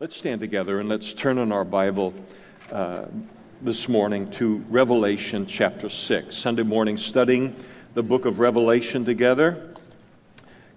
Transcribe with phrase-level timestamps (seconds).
[0.00, 2.14] Let's stand together and let's turn in our Bible
[2.72, 3.04] uh,
[3.60, 6.34] this morning to Revelation chapter 6.
[6.34, 7.54] Sunday morning studying
[7.92, 9.74] the book of Revelation together.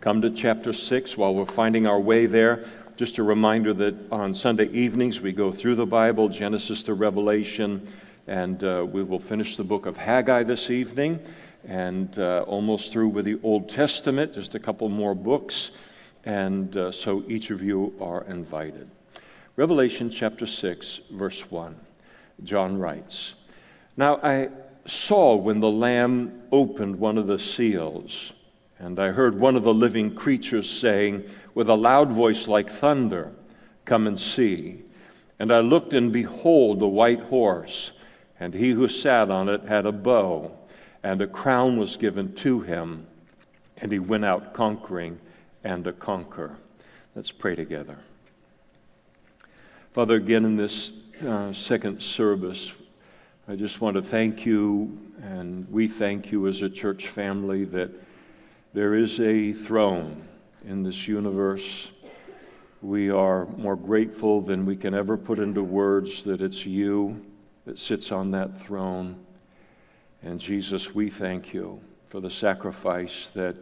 [0.01, 2.65] Come to chapter 6 while we're finding our way there.
[2.97, 7.87] Just a reminder that on Sunday evenings we go through the Bible, Genesis to Revelation,
[8.27, 11.17] and uh, we will finish the book of Haggai this evening
[11.63, 15.71] and uh, almost through with the Old Testament, just a couple more books.
[16.25, 18.89] And uh, so each of you are invited.
[19.55, 21.75] Revelation chapter 6, verse 1.
[22.43, 23.35] John writes
[23.95, 24.49] Now I
[24.87, 28.33] saw when the Lamb opened one of the seals,
[28.79, 33.31] and I heard one of the living creatures saying, with a loud voice like thunder,
[33.85, 34.81] Come and see.
[35.37, 37.91] And I looked, and behold, the white horse,
[38.39, 40.57] and he who sat on it had a bow,
[41.03, 43.05] and a crown was given to him,
[43.77, 45.19] and he went out conquering
[45.63, 46.57] and to conquer.
[47.13, 47.99] Let's pray together.
[49.93, 50.91] Father, again in this
[51.23, 52.71] uh, second service,
[53.47, 57.91] I just want to thank you, and we thank you as a church family that
[58.73, 60.27] there is a throne
[60.65, 61.89] in this universe.
[62.81, 67.23] We are more grateful than we can ever put into words that it's you
[67.65, 69.23] that sits on that throne.
[70.23, 73.55] And Jesus, we thank you for the sacrifice that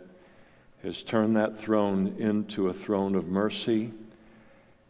[0.81, 3.91] has turned that throne into a throne of mercy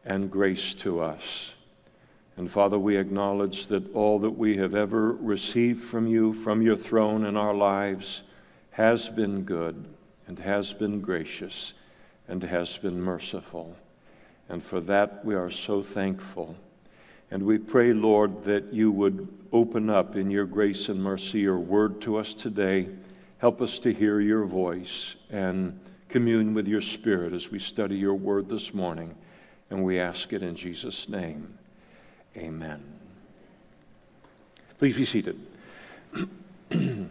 [0.05, 1.53] and grace to us.
[2.37, 6.77] And Father, we acknowledge that all that we have ever received from you, from your
[6.77, 8.23] throne in our lives,
[8.71, 9.85] has been good
[10.27, 11.73] and has been gracious
[12.27, 13.75] and has been merciful.
[14.49, 16.55] And for that we are so thankful.
[17.29, 21.59] And we pray, Lord, that you would open up in your grace and mercy your
[21.59, 22.89] word to us today.
[23.37, 25.79] Help us to hear your voice and
[26.09, 29.15] commune with your spirit as we study your word this morning.
[29.71, 31.57] And we ask it in Jesus' name.
[32.35, 32.83] Amen.
[34.77, 35.39] Please be seated.
[36.69, 37.07] it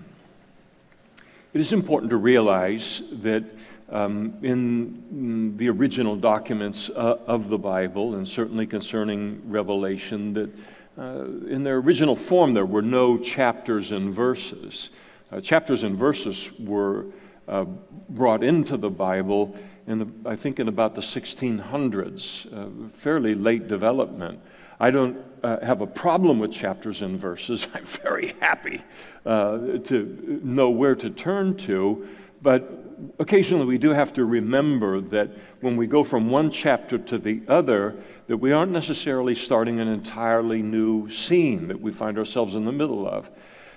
[1.55, 3.45] is important to realize that
[3.91, 10.51] um, in the original documents uh, of the Bible, and certainly concerning Revelation, that
[10.99, 14.91] uh, in their original form there were no chapters and verses.
[15.33, 17.07] Uh, chapters and verses were
[17.49, 17.65] uh,
[18.11, 19.57] brought into the Bible
[19.91, 24.41] in I think in about the 1600s, uh, fairly late development.
[24.79, 27.67] I don't uh, have a problem with chapters and verses.
[27.75, 28.83] I'm very happy
[29.27, 32.09] uh, to know where to turn to,
[32.41, 32.87] but
[33.19, 35.31] occasionally we do have to remember that
[35.61, 37.97] when we go from one chapter to the other,
[38.29, 42.73] that we aren't necessarily starting an entirely new scene that we find ourselves in the
[42.73, 43.29] middle of.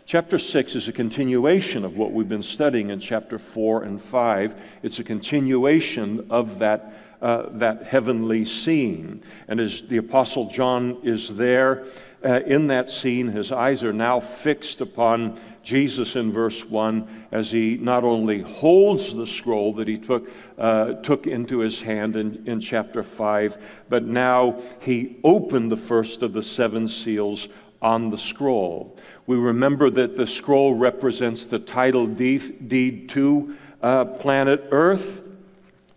[0.06, 4.56] Chapter 6 is a continuation of what we've been studying in chapter 4 and 5.
[4.84, 9.24] It's a continuation of that, uh, that heavenly scene.
[9.48, 11.86] And as the Apostle John is there
[12.24, 17.50] uh, in that scene, his eyes are now fixed upon Jesus in verse 1 as
[17.50, 22.44] he not only holds the scroll that he took, uh, took into his hand in,
[22.46, 27.48] in chapter 5, but now he opened the first of the seven seals
[27.84, 28.98] on the scroll.
[29.28, 35.22] We remember that the scroll represents the title deed to uh, planet Earth.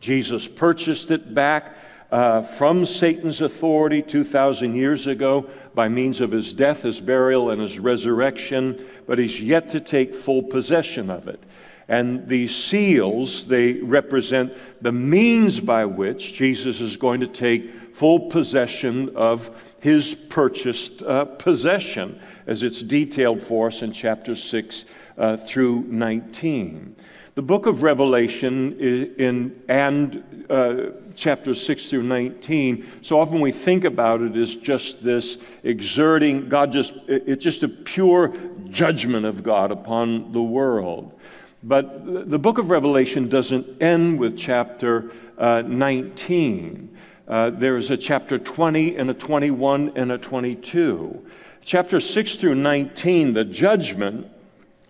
[0.00, 1.76] Jesus purchased it back
[2.10, 7.60] uh, from Satan's authority 2,000 years ago by means of his death, his burial, and
[7.60, 11.42] his resurrection, but he's yet to take full possession of it.
[11.88, 18.28] And these seals, they represent the means by which Jesus is going to take full
[18.28, 19.50] possession of
[19.86, 24.84] his purchased uh, possession, as it's detailed for us in chapter 6
[25.16, 26.97] uh, through 19.
[27.36, 33.84] The book of Revelation in, and uh, chapters 6 through 19, so often we think
[33.84, 38.34] about it as just this exerting, God just, it's just a pure
[38.69, 41.16] judgment of God upon the world.
[41.62, 46.95] But the book of Revelation doesn't end with chapter uh, 19.
[47.28, 51.26] Uh, there's a chapter 20 and a 21 and a 22.
[51.64, 54.28] Chapter 6 through 19, the judgment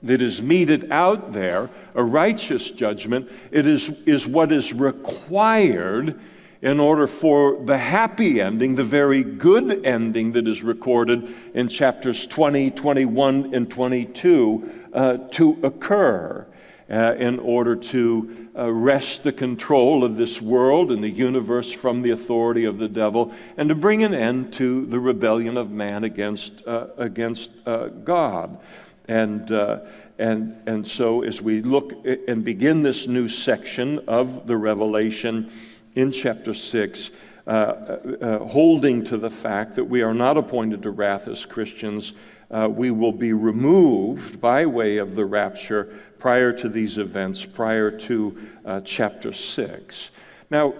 [0.02, 6.20] that is meted out there, a righteous judgment, it is, is what is required
[6.60, 12.26] in order for the happy ending, the very good ending that is recorded in chapters
[12.26, 16.46] 20, 21, and 22 uh, to occur.
[16.88, 22.00] Uh, in order to uh, wrest the control of this world and the universe from
[22.00, 26.04] the authority of the devil, and to bring an end to the rebellion of man
[26.04, 28.56] against, uh, against uh, God.
[29.08, 29.50] And,
[30.18, 31.92] and, and so, as we look
[32.28, 35.50] and begin this new section of the Revelation
[35.96, 37.10] in chapter 6,
[37.46, 42.12] uh, uh, holding to the fact that we are not appointed to wrath as Christians.
[42.50, 47.90] Uh, we will be removed by way of the rapture prior to these events, prior
[47.90, 50.10] to uh, chapter 6.
[50.50, 50.74] Now,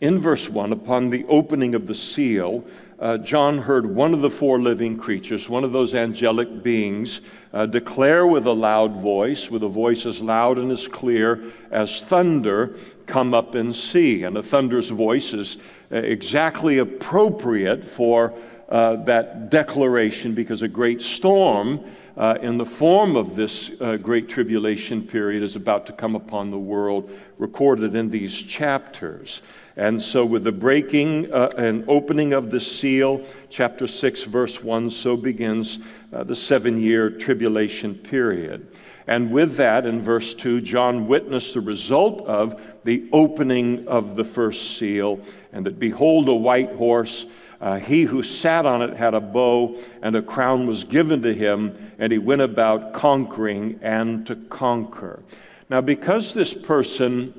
[0.00, 2.64] in verse 1, upon the opening of the seal,
[3.02, 7.20] uh, John heard one of the four living creatures, one of those angelic beings,
[7.52, 12.04] uh, declare with a loud voice, with a voice as loud and as clear as
[12.04, 14.22] thunder, come up and see.
[14.22, 15.56] And a thunder's voice is
[15.92, 18.32] exactly appropriate for
[18.68, 21.84] uh, that declaration because a great storm
[22.16, 26.50] uh, in the form of this uh, great tribulation period is about to come upon
[26.50, 29.40] the world, recorded in these chapters.
[29.76, 34.90] And so, with the breaking uh, and opening of the seal, chapter 6, verse 1,
[34.90, 35.78] so begins
[36.12, 38.71] uh, the seven year tribulation period.
[39.06, 44.24] And with that, in verse 2, John witnessed the result of the opening of the
[44.24, 45.20] first seal,
[45.52, 47.26] and that behold, a white horse
[47.62, 51.32] uh, he who sat on it had a bow, and a crown was given to
[51.32, 55.22] him, and he went about conquering and to conquer.
[55.70, 57.32] Now, because this person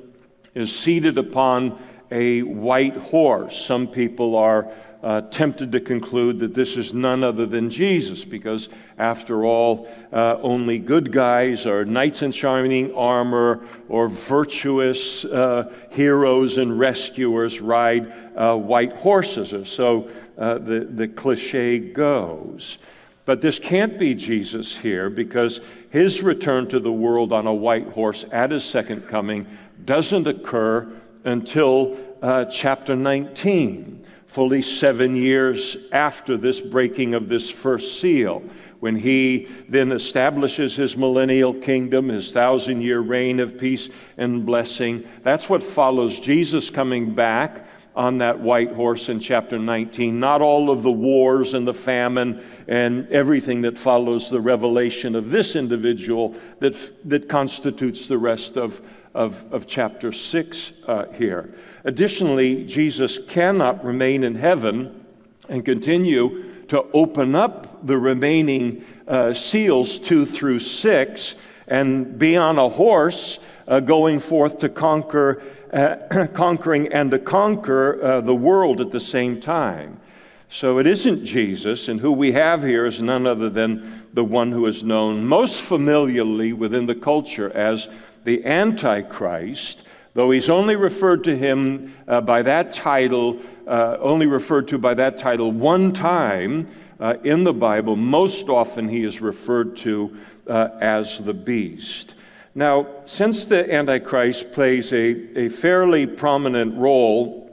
[0.54, 1.78] is seated upon
[2.10, 4.72] a white horse, some people are
[5.04, 10.38] uh, tempted to conclude that this is none other than Jesus, because after all, uh,
[10.40, 18.10] only good guys or knights in shining armor or virtuous uh, heroes and rescuers ride
[18.34, 22.78] uh, white horses, or so uh, the, the cliche goes.
[23.26, 25.60] But this can't be Jesus here because
[25.90, 29.46] his return to the world on a white horse at his second coming
[29.84, 30.90] doesn't occur
[31.24, 38.42] until uh, chapter 19 fully seven years after this breaking of this first seal,
[38.80, 45.06] when he then establishes his millennial kingdom, his thousand year reign of peace and blessing.
[45.22, 47.64] That's what follows Jesus coming back
[47.94, 50.18] on that white horse in chapter 19.
[50.18, 55.30] Not all of the wars and the famine and everything that follows the revelation of
[55.30, 58.82] this individual that, that constitutes the rest of,
[59.14, 61.54] of, of chapter 6 uh, here.
[61.84, 65.04] Additionally, Jesus cannot remain in heaven
[65.48, 71.34] and continue to open up the remaining uh, seals, two through six,
[71.68, 73.38] and be on a horse
[73.68, 79.00] uh, going forth to conquer, uh, conquering and to conquer uh, the world at the
[79.00, 80.00] same time.
[80.48, 84.52] So it isn't Jesus, and who we have here is none other than the one
[84.52, 87.88] who is known most familiarly within the culture as
[88.24, 89.82] the Antichrist
[90.14, 94.94] though he's only referred to him uh, by that title, uh, only referred to by
[94.94, 96.68] that title one time
[97.00, 100.16] uh, in the Bible, most often he is referred to
[100.46, 102.14] uh, as the beast.
[102.54, 107.50] Now, since the Antichrist plays a, a fairly prominent role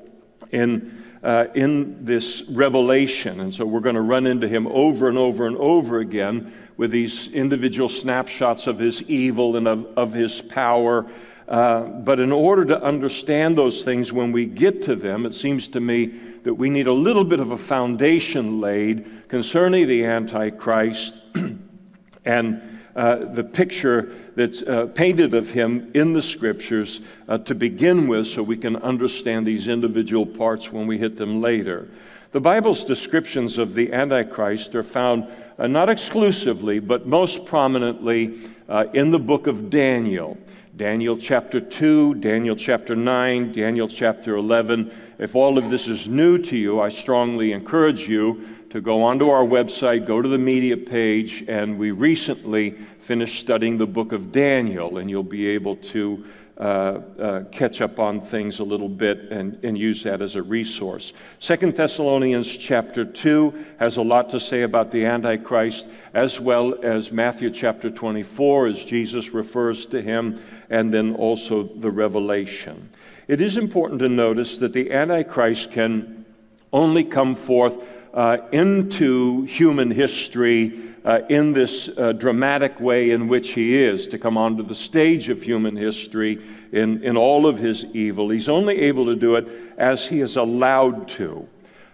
[0.51, 3.41] in uh, in this revelation.
[3.41, 6.91] And so we're going to run into him over and over and over again with
[6.91, 11.05] these individual snapshots of his evil and of, of his power
[11.51, 15.67] uh, but in order to understand those things when we get to them, it seems
[15.67, 16.05] to me
[16.43, 21.13] that we need a little bit of a foundation laid concerning the Antichrist
[22.25, 28.07] and uh, the picture that's uh, painted of him in the scriptures uh, to begin
[28.07, 31.89] with so we can understand these individual parts when we hit them later.
[32.31, 35.27] The Bible's descriptions of the Antichrist are found
[35.61, 38.33] uh, not exclusively, but most prominently
[38.67, 40.35] uh, in the book of Daniel.
[40.75, 44.91] Daniel chapter 2, Daniel chapter 9, Daniel chapter 11.
[45.19, 49.29] If all of this is new to you, I strongly encourage you to go onto
[49.29, 54.31] our website, go to the media page, and we recently finished studying the book of
[54.31, 56.25] Daniel, and you'll be able to
[56.57, 60.43] uh, uh, catch up on things a little bit and, and use that as a
[60.43, 61.13] resource.
[61.39, 67.11] Second Thessalonians chapter 2 has a lot to say about the Antichrist, as well as
[67.11, 72.89] Matthew chapter 24, as Jesus refers to him, and then also the Revelation.
[73.27, 76.25] It is important to notice that the Antichrist can
[76.73, 77.77] only come forth
[78.13, 84.17] uh, into human history uh, in this uh, dramatic way in which he is, to
[84.17, 86.39] come onto the stage of human history
[86.71, 88.29] in, in all of his evil.
[88.29, 91.47] He's only able to do it as he is allowed to.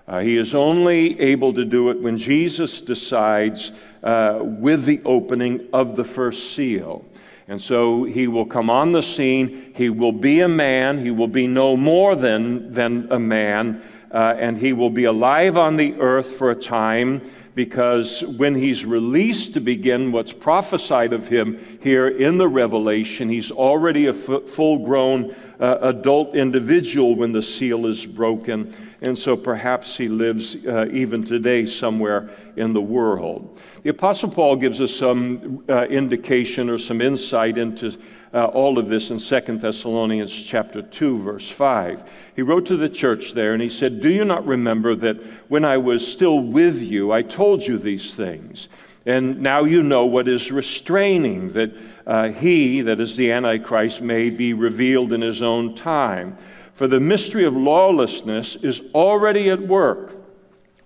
[0.07, 3.71] Uh, he is only able to do it when Jesus decides
[4.03, 7.05] uh, with the opening of the first seal.
[7.49, 9.73] And so he will come on the scene.
[9.75, 10.99] He will be a man.
[10.99, 13.81] He will be no more than, than a man.
[14.11, 17.21] Uh, and he will be alive on the earth for a time
[17.57, 23.49] because when he's released to begin what's prophesied of him here in the Revelation, he's
[23.49, 28.73] already a full grown uh, adult individual when the seal is broken.
[29.01, 33.59] And so perhaps he lives uh, even today somewhere in the world.
[33.83, 37.97] The Apostle Paul gives us some uh, indication or some insight into
[38.33, 42.03] uh, all of this in 2 Thessalonians chapter 2 verse 5.
[42.35, 45.63] He wrote to the church there and he said, "Do you not remember that when
[45.63, 48.67] I was still with you I told you these things?"
[49.07, 51.71] And now you know what is restraining, that
[52.05, 56.37] uh, he, that is the Antichrist, may be revealed in his own time.
[56.73, 60.13] For the mystery of lawlessness is already at work.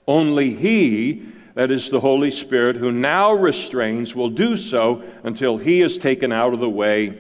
[0.08, 1.24] Only he,
[1.56, 6.32] that is the Holy Spirit, who now restrains, will do so until he is taken
[6.32, 7.18] out of the way.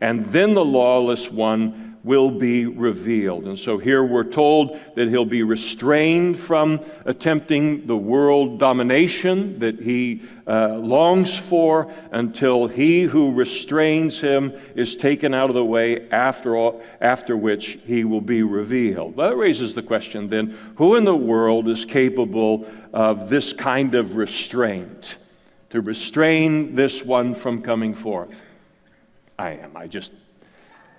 [0.00, 3.46] And then the lawless one will be revealed.
[3.46, 9.80] And so here we're told that he'll be restrained from attempting the world domination that
[9.80, 16.08] he uh, longs for until he who restrains him is taken out of the way,
[16.10, 19.16] after, all, after which he will be revealed.
[19.16, 24.16] That raises the question then who in the world is capable of this kind of
[24.16, 25.16] restraint?
[25.70, 28.40] To restrain this one from coming forth?
[29.38, 29.76] I am.
[29.76, 30.10] I just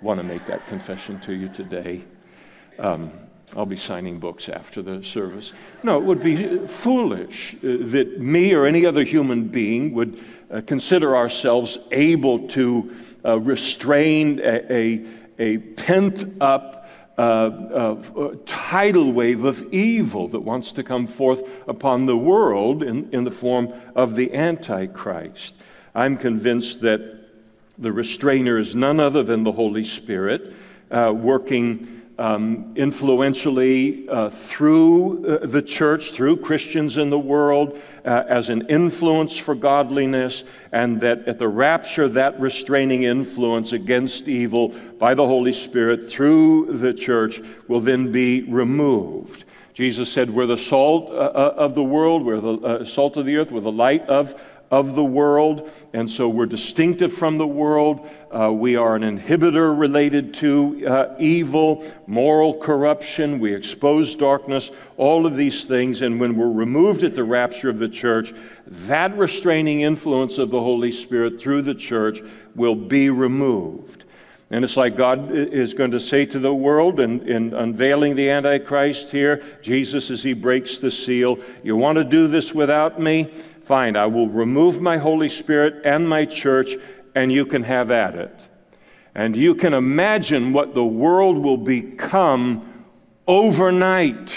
[0.01, 2.03] want to make that confession to you today.
[2.77, 3.11] Um,
[3.55, 5.53] I'll be signing books after the service.
[5.81, 10.61] No, it would be foolish uh, that me or any other human being would uh,
[10.67, 15.05] consider ourselves able to uh, restrain a, a,
[15.39, 16.87] a pent up
[17.17, 23.09] uh, uh, tidal wave of evil that wants to come forth upon the world in,
[23.11, 25.53] in the form of the Antichrist.
[25.93, 27.18] I'm convinced that
[27.79, 30.53] the restrainer is none other than the Holy Spirit,
[30.91, 38.23] uh, working um, influentially uh, through uh, the church, through Christians in the world, uh,
[38.27, 40.43] as an influence for godliness,
[40.73, 46.77] and that at the rapture, that restraining influence against evil by the Holy Spirit through
[46.79, 49.45] the church will then be removed.
[49.73, 53.49] Jesus said, We're the salt uh, of the world, we're the salt of the earth,
[53.49, 54.37] we're the light of
[54.71, 58.07] of the world, and so we're distinctive from the world.
[58.31, 63.39] Uh, we are an inhibitor related to uh, evil, moral corruption.
[63.39, 66.01] We expose darkness, all of these things.
[66.01, 68.33] And when we're removed at the rapture of the church,
[68.67, 72.19] that restraining influence of the Holy Spirit through the church
[72.55, 74.03] will be removed.
[74.51, 78.31] And it's like God is going to say to the world in, in, unveiling the
[78.31, 83.31] Antichrist here, Jesus, as he breaks the seal, You want to do this without me?
[83.69, 86.75] Fine, I will remove my Holy Spirit and my church,
[87.13, 88.35] and you can have at it.
[89.13, 92.87] And you can imagine what the world will become
[93.27, 94.33] overnight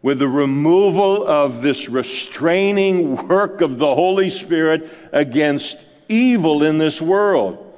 [0.00, 7.02] with the removal of this restraining work of the Holy Spirit against evil in this
[7.02, 7.74] world.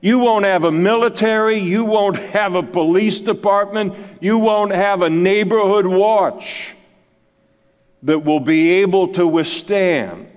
[0.00, 5.10] You won't have a military, you won't have a police department, you won't have a
[5.10, 6.72] neighborhood watch
[8.02, 10.28] that will be able to withstand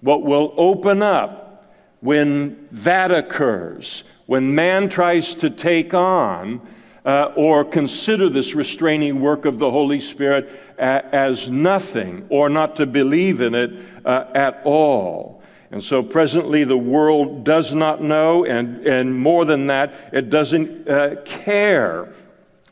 [0.00, 6.60] what will open up when that occurs, when man tries to take on
[7.04, 12.76] uh, or consider this restraining work of the Holy Spirit a- as nothing or not
[12.76, 13.70] to believe in it
[14.04, 15.42] uh, at all.
[15.70, 20.88] And so presently the world does not know, and, and more than that, it doesn't
[20.88, 22.12] uh, care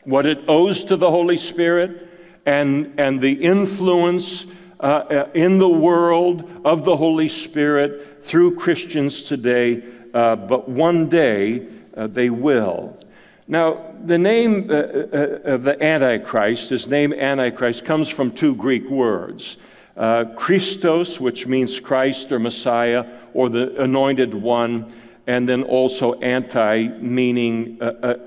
[0.03, 2.04] what it owes to the Holy Spirit
[2.45, 4.45] and, and the influence
[4.79, 9.81] uh, uh, in the world of the Holy Spirit through Christians today,
[10.13, 12.97] uh, but one day uh, they will.
[13.47, 18.89] Now, the name uh, uh, of the Antichrist, his name Antichrist, comes from two Greek
[18.89, 19.57] words.
[20.35, 24.91] Christos, which means Christ or Messiah or the anointed one,
[25.25, 27.77] and then also anti, meaning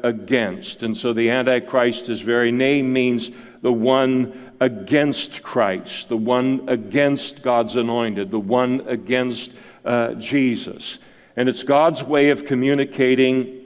[0.03, 0.83] against.
[0.83, 3.31] And so the Antichrist, his very name means
[3.63, 9.53] the one against Christ, the one against God's anointed, the one against
[9.85, 10.99] uh, Jesus.
[11.37, 13.65] And it's God's way of communicating,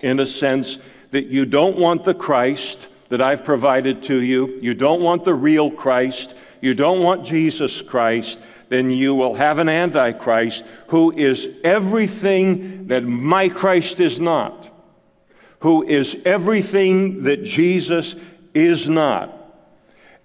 [0.00, 0.78] in a sense,
[1.12, 5.34] that you don't want the Christ that I've provided to you, you don't want the
[5.34, 11.46] real Christ, you don't want Jesus Christ, then you will have an Antichrist who is
[11.62, 14.68] everything that my Christ is not,
[15.60, 18.14] who is everything that Jesus
[18.54, 19.32] is not,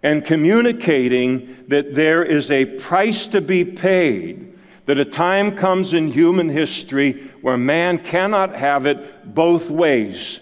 [0.03, 6.11] and communicating that there is a price to be paid, that a time comes in
[6.11, 10.39] human history where man cannot have it both ways.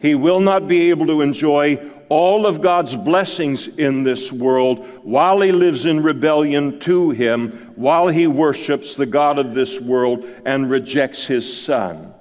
[0.00, 5.40] He will not be able to enjoy all of God's blessings in this world while
[5.40, 10.70] he lives in rebellion to him, while he worships the God of this world and
[10.70, 12.14] rejects his son.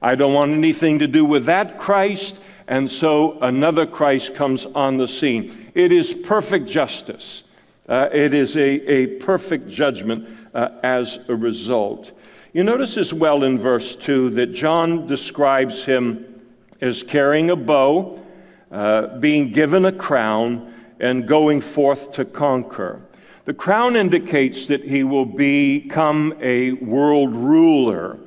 [0.00, 4.96] I don't want anything to do with that Christ, and so another Christ comes on
[4.96, 5.70] the scene.
[5.74, 7.44] It is perfect justice.
[7.88, 12.12] Uh, it is a, a perfect judgment uh, as a result.
[12.52, 16.40] You notice as well in verse 2 that John describes him
[16.80, 18.22] as carrying a bow,
[18.70, 23.00] uh, being given a crown, and going forth to conquer.
[23.44, 28.20] The crown indicates that he will become a world ruler.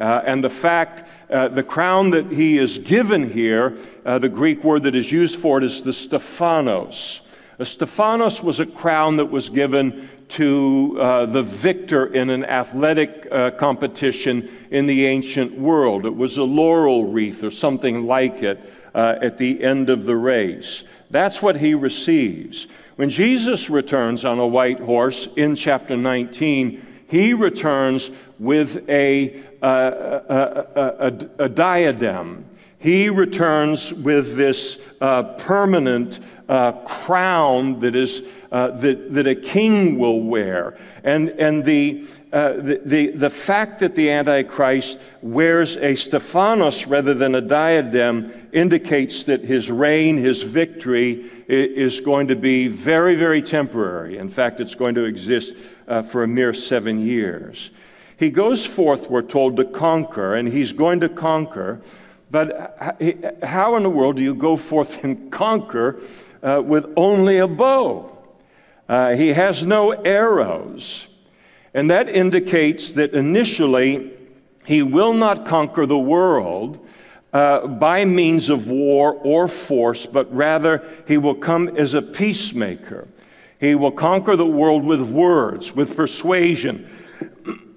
[0.00, 4.64] Uh, and the fact, uh, the crown that he is given here, uh, the Greek
[4.64, 7.20] word that is used for it is the Stephanos.
[7.58, 13.28] A Stephanos was a crown that was given to uh, the victor in an athletic
[13.30, 16.06] uh, competition in the ancient world.
[16.06, 18.58] It was a laurel wreath or something like it
[18.94, 20.84] uh, at the end of the race.
[21.10, 22.66] That's what he receives.
[22.96, 28.10] When Jesus returns on a white horse in chapter 19, he returns
[28.42, 29.66] with a, uh,
[30.28, 31.06] a,
[31.38, 32.44] a, a diadem.
[32.78, 36.18] He returns with this uh, permanent
[36.48, 40.76] uh, crown that, is, uh, that, that a king will wear.
[41.04, 47.14] And, and the, uh, the, the, the, fact that the Antichrist wears a Stephanos rather
[47.14, 53.42] than a diadem indicates that his reign, his victory, is going to be very, very
[53.42, 54.18] temporary.
[54.18, 55.54] In fact, it's going to exist
[55.86, 57.70] uh, for a mere seven years.
[58.22, 61.80] He goes forth, we're told, to conquer, and he's going to conquer.
[62.30, 62.78] But
[63.42, 66.00] how in the world do you go forth and conquer
[66.40, 68.16] uh, with only a bow.
[68.88, 71.08] Uh, he has no arrows.
[71.74, 74.12] And that indicates that initially
[74.66, 76.78] he will not conquer the world
[77.32, 83.08] uh, by means of war or force, but rather he will come as a peacemaker.
[83.58, 86.88] He will conquer the world with words, with persuasion,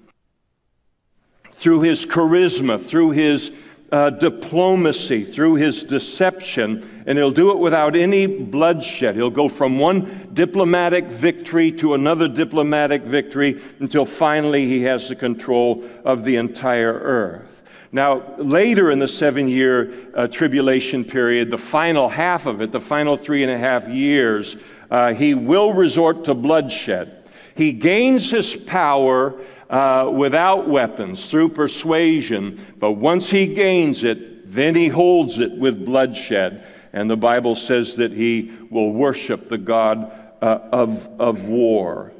[1.66, 3.50] through his charisma, through his
[3.90, 9.16] uh, diplomacy, through his deception, and he'll do it without any bloodshed.
[9.16, 15.16] He'll go from one diplomatic victory to another diplomatic victory until finally he has the
[15.16, 17.50] control of the entire earth.
[17.90, 22.80] Now, later in the seven year uh, tribulation period, the final half of it, the
[22.80, 24.54] final three and a half years,
[24.88, 27.24] uh, he will resort to bloodshed.
[27.56, 29.34] He gains his power
[29.70, 35.84] uh, without weapons, through persuasion, but once he gains it, then he holds it with
[35.84, 36.64] bloodshed.
[36.92, 42.12] And the Bible says that he will worship the God uh, of, of war.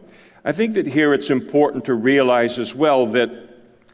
[0.45, 3.31] I think that here it's important to realize as well that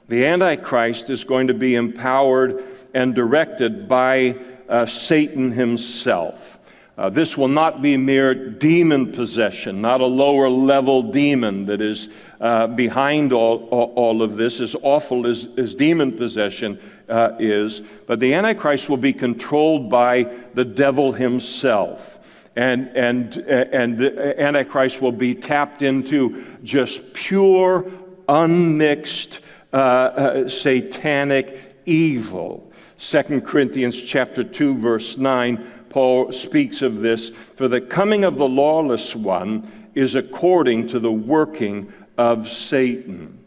[0.09, 4.37] the Antichrist is going to be empowered and directed by
[4.69, 6.59] uh, Satan himself.
[6.99, 12.09] Uh, this will not be mere demon possession, not a lower level demon that is
[12.43, 16.77] uh, behind all, all, of this, as awful as, as demon possession
[17.09, 17.83] uh, is.
[18.09, 20.25] But the Antichrist will be controlled by
[20.55, 22.19] the devil himself.
[22.57, 27.91] And, and, and the Antichrist will be tapped into just pure,
[28.29, 29.39] unmixed,
[29.73, 32.73] uh, uh, satanic evil.
[32.99, 37.31] 2 Corinthians chapter 2 verse 9 Paul speaks of this.
[37.55, 43.39] For the coming of the lawless one is according to the working of Satan.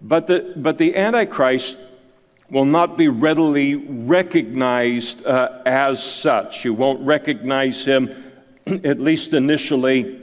[0.00, 1.78] But the, but the Antichrist
[2.50, 6.64] will not be readily recognized uh, as such.
[6.64, 8.32] You won't recognize him,
[8.66, 10.20] at least initially,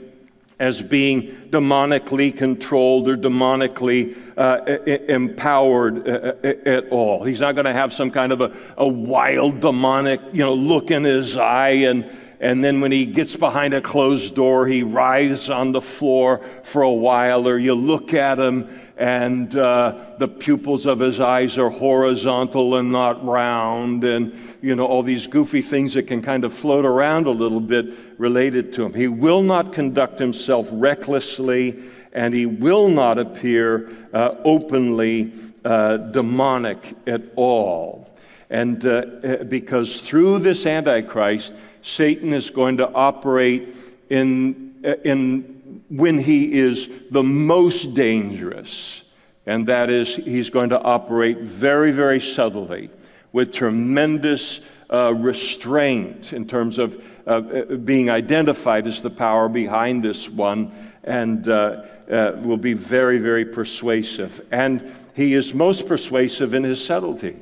[0.60, 4.62] as being demonically controlled or demonically uh,
[5.08, 7.24] empowered at all.
[7.24, 10.90] He's not going to have some kind of a, a wild demonic, you know, look
[10.90, 12.04] in his eye and
[12.40, 16.82] and then when he gets behind a closed door, he writhes on the floor for
[16.82, 18.68] a while, or you look at him
[19.00, 24.84] and uh, the pupils of his eyes are horizontal and not round, and you know
[24.84, 27.86] all these goofy things that can kind of float around a little bit
[28.18, 28.92] related to him.
[28.92, 35.32] He will not conduct himself recklessly, and he will not appear uh, openly
[35.64, 38.14] uh, demonic at all.
[38.50, 43.74] And uh, uh, because through this Antichrist, Satan is going to operate
[44.08, 49.02] in, in when he is the most dangerous,
[49.46, 52.90] and that is he's going to operate very, very subtly
[53.32, 54.60] with tremendous
[54.92, 60.72] uh, restraint in terms of uh, being identified as the power behind this one,
[61.04, 64.44] and uh, uh, will be very, very persuasive.
[64.50, 67.36] And he is most persuasive in his subtlety.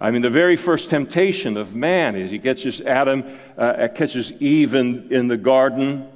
[0.00, 3.22] I mean, the very first temptation of man is he catches Adam,
[3.58, 6.08] uh, catches Eve in, in the garden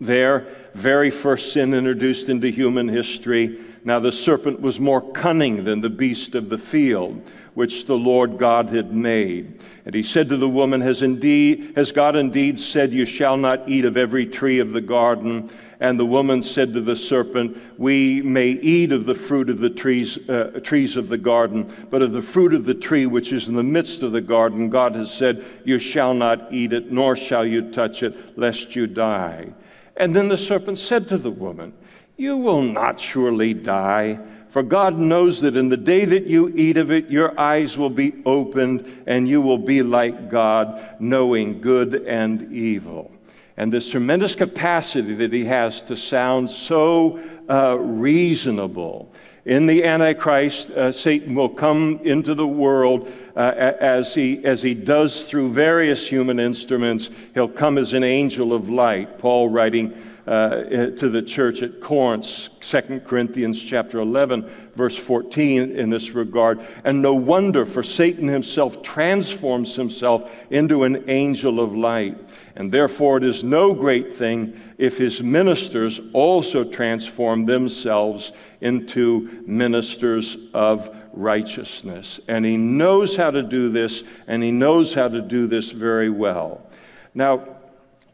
[0.00, 3.60] there, very first sin introduced into human history.
[3.84, 7.22] Now, the serpent was more cunning than the beast of the field,
[7.54, 9.60] which the Lord God had made.
[9.84, 13.68] And he said to the woman, Has, indeed, has God indeed said, You shall not
[13.68, 15.50] eat of every tree of the garden?
[15.80, 19.68] And the woman said to the serpent, We may eat of the fruit of the
[19.68, 23.48] trees, uh, trees of the garden, but of the fruit of the tree which is
[23.48, 27.16] in the midst of the garden, God has said, You shall not eat it, nor
[27.16, 29.52] shall you touch it, lest you die.
[29.96, 31.72] And then the serpent said to the woman,
[32.16, 34.20] You will not surely die.
[34.52, 37.88] For God knows that in the day that you eat of it, your eyes will
[37.88, 43.10] be opened, and you will be like God, knowing good and evil.
[43.56, 49.10] And this tremendous capacity that he has to sound so uh, reasonable.
[49.46, 54.74] In the Antichrist, uh, Satan will come into the world uh, as, he, as he
[54.74, 57.08] does through various human instruments.
[57.32, 59.18] He'll come as an angel of light.
[59.18, 59.94] Paul writing
[60.26, 60.62] uh,
[60.96, 66.60] to the church at Corinth, 2 Corinthians chapter 11, verse 14 in this regard.
[66.84, 72.16] And no wonder, for Satan himself transforms himself into an angel of light.
[72.54, 80.36] And therefore, it is no great thing if his ministers also transform themselves into ministers
[80.54, 82.20] of righteousness.
[82.28, 86.10] And he knows how to do this, and he knows how to do this very
[86.10, 86.66] well.
[87.14, 87.51] Now,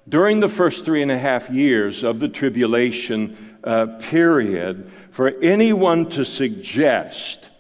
[0.09, 6.09] during the first three and a half years of the tribulation uh, period, for anyone
[6.09, 7.51] to suggest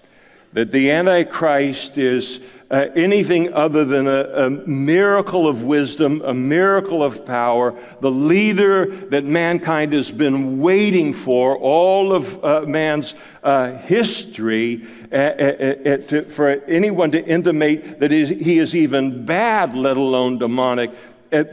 [0.52, 7.02] that the Antichrist is uh, anything other than a, a, miracle of wisdom, a miracle
[7.02, 13.72] of power, the leader that mankind has been waiting for, all of uh, man's uh,
[13.78, 19.96] history, uh, uh, uh, to, for anyone to intimate that he is even bad, let
[19.96, 20.90] alone demonic,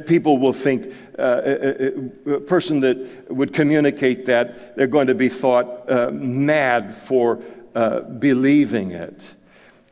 [0.05, 5.29] people will think uh, a, a, person that would communicate that they're going to be
[5.29, 7.41] thought uh, mad for
[7.75, 9.23] uh, believing it.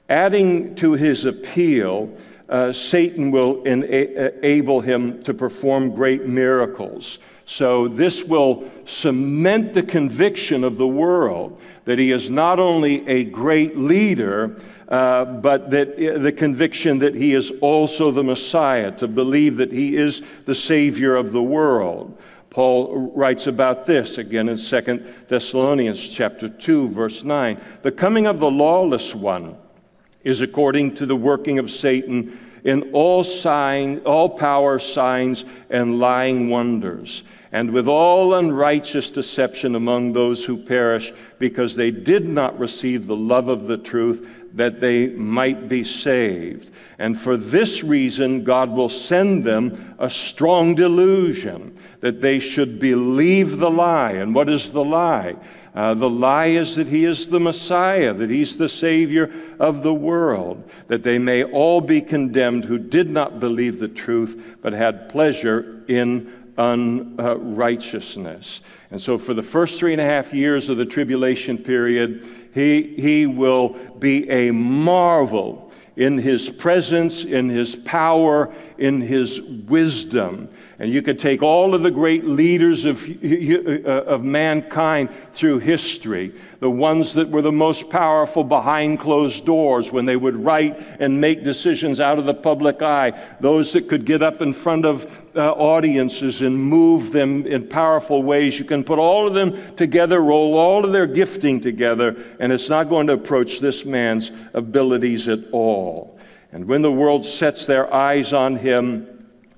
[0.10, 2.16] Adding to his appeal,
[2.50, 7.20] uh, Satan will enable him to perform great miracles.
[7.46, 13.26] So, this will cement the conviction of the world that he is not only a
[13.26, 14.56] great leader,
[14.90, 19.72] uh, but that uh, the conviction that he is also the Messiah, to believe that
[19.72, 22.18] he is the Savior of the world.
[22.50, 27.60] Paul writes about this again in 2 Thessalonians chapter 2 verse 9.
[27.82, 29.58] The coming of the lawless one
[30.24, 36.50] is according to the working of Satan in all sign, all power, signs, and lying
[36.50, 43.06] wonders, and with all unrighteous deception among those who perish, because they did not receive
[43.06, 46.70] the love of the truth that they might be saved.
[47.00, 53.58] And for this reason, God will send them a strong delusion that they should believe
[53.58, 54.12] the lie.
[54.12, 55.36] And what is the lie?
[55.74, 59.94] Uh, the lie is that he is the Messiah, that he's the Savior of the
[59.94, 65.10] world, that they may all be condemned who did not believe the truth, but had
[65.10, 68.62] pleasure in unrighteousness.
[68.92, 72.96] And so, for the first three and a half years of the tribulation period, he,
[72.98, 80.50] he will be a marvel in his presence, in his power, in his wisdom.
[80.84, 86.34] And you could take all of the great leaders of, uh, of mankind through history,
[86.60, 91.22] the ones that were the most powerful behind closed doors when they would write and
[91.22, 95.06] make decisions out of the public eye, those that could get up in front of
[95.38, 98.60] uh, audiences and move them in powerful ways.
[98.60, 102.68] You can put all of them together, roll all of their gifting together, and it's
[102.68, 106.20] not going to approach this man's abilities at all.
[106.52, 109.13] And when the world sets their eyes on him,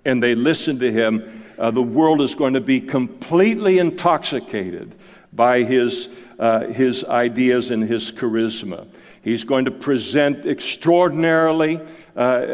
[0.05, 4.95] and they listen to him, uh, the world is going to be completely intoxicated
[5.33, 8.87] by his, uh, his ideas and his charisma.
[9.21, 11.81] He's going to present extraordinarily
[12.15, 12.45] uh,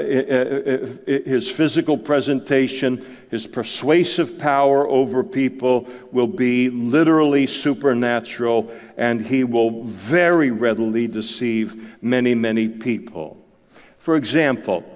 [1.05, 9.83] his physical presentation, his persuasive power over people will be literally supernatural, and he will
[9.83, 13.37] very readily deceive many, many people.
[13.99, 14.90] For example,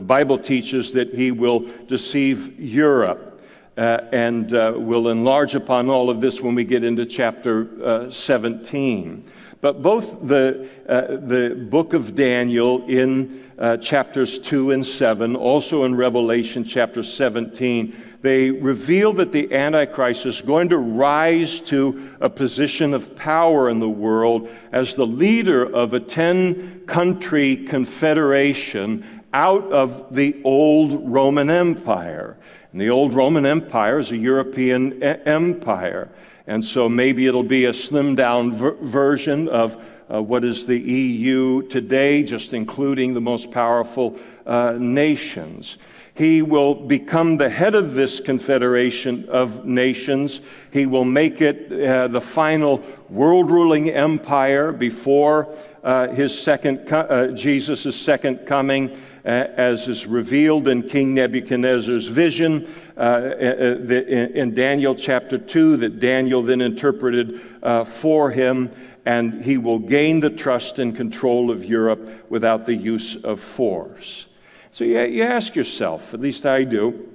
[0.00, 3.42] the Bible teaches that he will deceive Europe.
[3.76, 8.10] Uh, and uh, we'll enlarge upon all of this when we get into chapter uh,
[8.10, 9.22] 17.
[9.60, 15.84] But both the, uh, the book of Daniel in uh, chapters 2 and 7, also
[15.84, 22.30] in Revelation chapter 17, they reveal that the Antichrist is going to rise to a
[22.30, 29.70] position of power in the world as the leader of a 10 country confederation out
[29.72, 32.36] of the old Roman Empire.
[32.72, 36.08] And the old Roman Empire is a European e- empire.
[36.46, 39.80] And so maybe it'll be a slimmed down ver- version of
[40.12, 45.78] uh, what is the EU today, just including the most powerful uh, nations.
[46.14, 50.40] He will become the head of this confederation of nations.
[50.72, 57.00] He will make it uh, the final world ruling empire before uh, his second, co-
[57.00, 58.90] uh, Jesus' second coming,
[59.24, 66.00] uh, as is revealed in King Nebuchadnezzar's vision uh, uh, in Daniel chapter 2, that
[66.00, 67.40] Daniel then interpreted
[67.86, 68.70] for him.
[69.06, 74.26] And he will gain the trust and control of Europe without the use of force.
[74.70, 77.08] So you, you ask yourself, at least I do,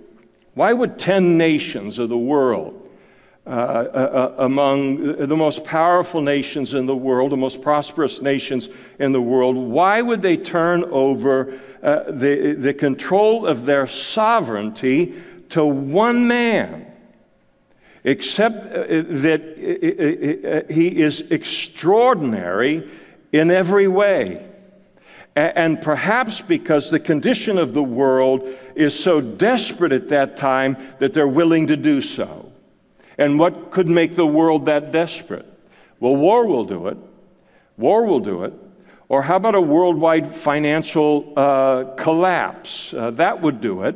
[0.56, 2.85] why would 10 nations of the world,
[3.48, 8.70] uh, uh, uh, among the most powerful nations in the world, the most prosperous nations
[8.98, 15.14] in the world, why would they turn over uh, the, the control of their sovereignty
[15.50, 16.92] to one man?
[18.04, 22.90] Except uh, that uh, he is extraordinary
[23.32, 24.44] in every way.
[25.36, 31.14] And perhaps because the condition of the world is so desperate at that time that
[31.14, 32.45] they're willing to do so.
[33.18, 35.46] And what could make the world that desperate?
[36.00, 36.98] Well, war will do it.
[37.78, 38.54] War will do it.
[39.08, 42.94] Or how about a worldwide financial uh, collapse?
[42.94, 43.96] Uh, that would do it.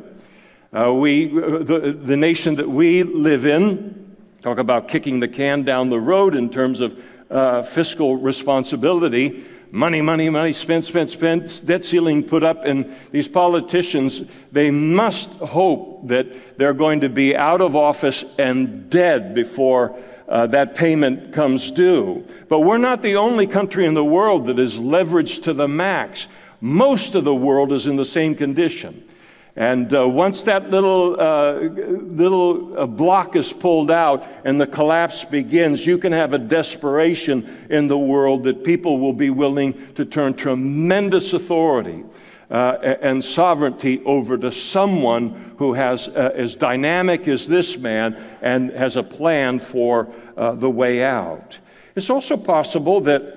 [0.72, 5.90] Uh, we, the, the nation that we live in, talk about kicking the can down
[5.90, 6.96] the road in terms of
[7.28, 13.28] uh, fiscal responsibility money, money, money, spend, spend, spend, debt ceiling put up, and these
[13.28, 19.98] politicians, they must hope that they're going to be out of office and dead before
[20.28, 22.24] uh, that payment comes due.
[22.48, 26.26] But we're not the only country in the world that is leveraged to the max.
[26.60, 29.08] Most of the world is in the same condition.
[29.56, 35.24] And uh, once that little, uh, little uh, block is pulled out and the collapse
[35.24, 40.04] begins, you can have a desperation in the world that people will be willing to
[40.04, 42.04] turn tremendous authority
[42.50, 48.70] uh, and sovereignty over to someone who has uh, as dynamic as this man and
[48.70, 51.58] has a plan for uh, the way out.
[51.96, 53.36] It's also possible that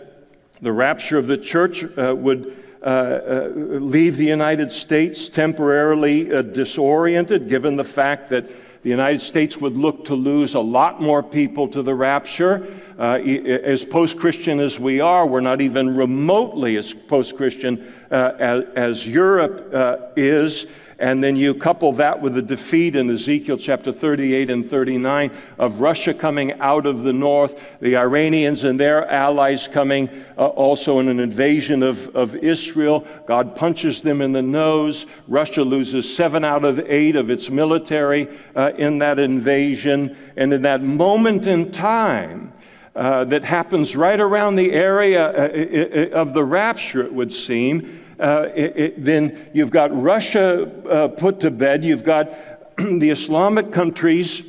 [0.61, 7.47] the rapture of the church would uh, uh, leave the United States temporarily uh, disoriented,
[7.47, 8.45] given the fact that
[8.83, 12.77] the United States would look to lose a lot more people to the rapture.
[12.99, 18.33] Uh, as post Christian as we are, we're not even remotely as post Christian uh,
[18.37, 20.65] as, as, Europe uh, is.
[20.99, 25.81] And then you couple that with the defeat in Ezekiel chapter 38 and 39 of
[25.81, 31.07] Russia coming out of the north, the Iranians and their allies coming uh, also in
[31.07, 33.05] an invasion of, of Israel.
[33.25, 35.05] God punches them in the nose.
[35.27, 40.15] Russia loses seven out of eight of its military uh, in that invasion.
[40.37, 42.53] And in that moment in time,
[42.95, 48.49] uh, that happens right around the area uh, of the rapture, it would seem, uh,
[48.55, 51.83] it, it, then you've got Russia uh, put to bed.
[51.83, 52.31] You've got
[52.77, 54.43] the Islamic countries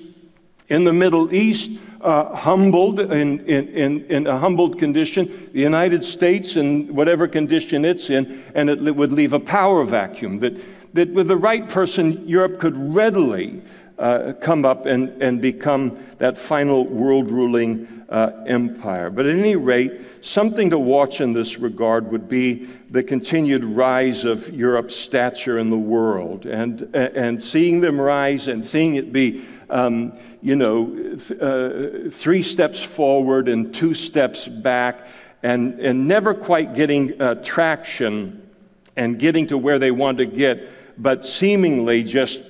[0.68, 6.04] in the Middle East uh, humbled in, in, in, in, a humbled condition, the United
[6.04, 10.54] States in whatever condition it's in, and it would leave a power vacuum that,
[10.92, 13.62] that with the right person, Europe could readily
[13.98, 19.10] uh, come up and, and become that final world ruling uh, empire.
[19.10, 24.24] But at any rate, something to watch in this regard would be the continued rise
[24.24, 29.44] of Europe's stature in the world and, and seeing them rise and seeing it be,
[29.70, 35.06] um, you know, th- uh, three steps forward and two steps back
[35.42, 38.48] and, and never quite getting uh, traction
[38.96, 40.70] and getting to where they want to get,
[41.02, 42.40] but seemingly just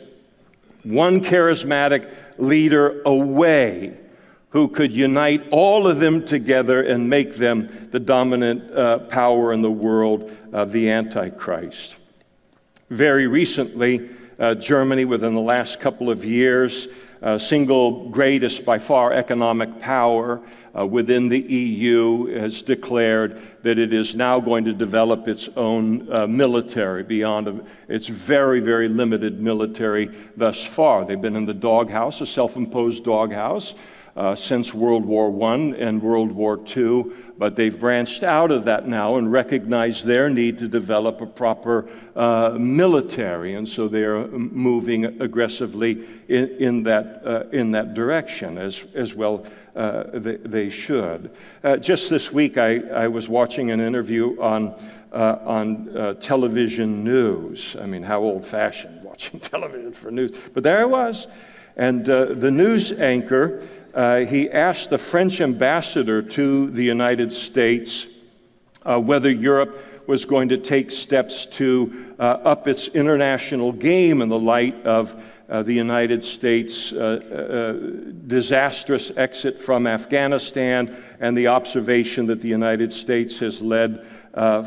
[0.85, 3.97] one charismatic leader away
[4.51, 9.62] who could unite all of them together and make them the dominant uh, power in
[9.62, 11.97] the world, uh, the Antichrist.
[12.88, 16.87] Very recently, uh, Germany, within the last couple of years,
[17.25, 20.43] uh, single greatest by far economic power
[20.79, 26.07] uh, within the EU, has declared that it is now going to develop its own
[26.13, 31.07] uh, military beyond a, its very, very limited military thus far.
[31.07, 33.75] They've been in the doghouse, a self imposed doghouse.
[34.16, 38.87] Uh, since World War I and World War II, but they've branched out of that
[38.87, 45.20] now and recognized their need to develop a proper uh, military, and so they're moving
[45.20, 51.33] aggressively in, in that, uh, in that direction as, as well uh, they, they, should.
[51.64, 54.81] Uh, just this week, I, I was watching an interview on,
[55.12, 57.74] uh, on uh, television news.
[57.81, 60.31] I mean, how old fashioned watching television for news.
[60.53, 61.27] But there I was.
[61.77, 68.07] And the news anchor uh, he asked the French ambassador to the United States
[68.85, 74.29] uh, whether Europe was going to take steps to uh, up its international game in
[74.29, 75.15] the light of
[75.49, 77.73] uh, the United States' uh, uh,
[78.27, 84.07] disastrous exit from Afghanistan and the observation that the United States has led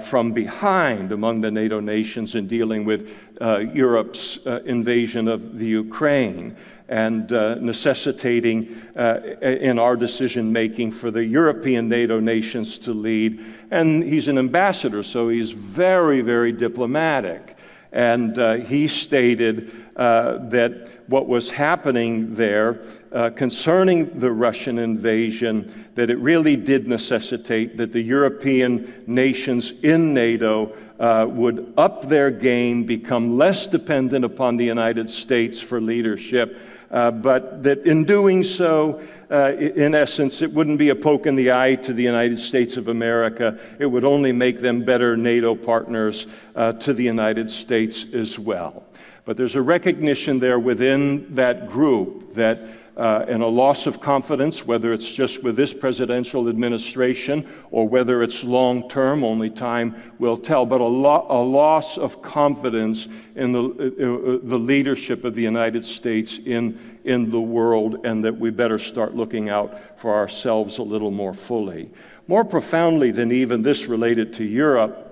[0.06, 6.56] from behind among the NATO nations in dealing with Europe's invasion of the Ukraine
[6.90, 13.44] and uh, necessitating uh, in our decision making for the European NATO nations to lead.
[13.72, 17.56] And he's an ambassador, so he's very, very diplomatic.
[17.92, 25.90] And uh, he stated uh, that what was happening there uh, concerning the Russian invasion,
[25.96, 32.32] that it really did necessitate that the European nations in NATO uh, would up their
[32.32, 38.44] game, become less dependent upon the United States for leadership, uh, but that in doing
[38.44, 42.40] so, uh, in essence, it wouldn't be a poke in the eye to the United
[42.40, 43.60] States of America.
[43.78, 48.86] It would only make them better NATO partners uh, to the United States as well.
[49.26, 52.62] But there's a recognition there within that group that
[52.98, 58.24] uh, and a loss of confidence, whether it's just with this presidential administration or whether
[58.24, 63.52] it's long term, only time will tell, but a, lo- a loss of confidence in
[63.52, 68.50] the, uh, the leadership of the United States in, in the world, and that we
[68.50, 71.92] better start looking out for ourselves a little more fully.
[72.28, 75.04] More profoundly than even this related to Europe,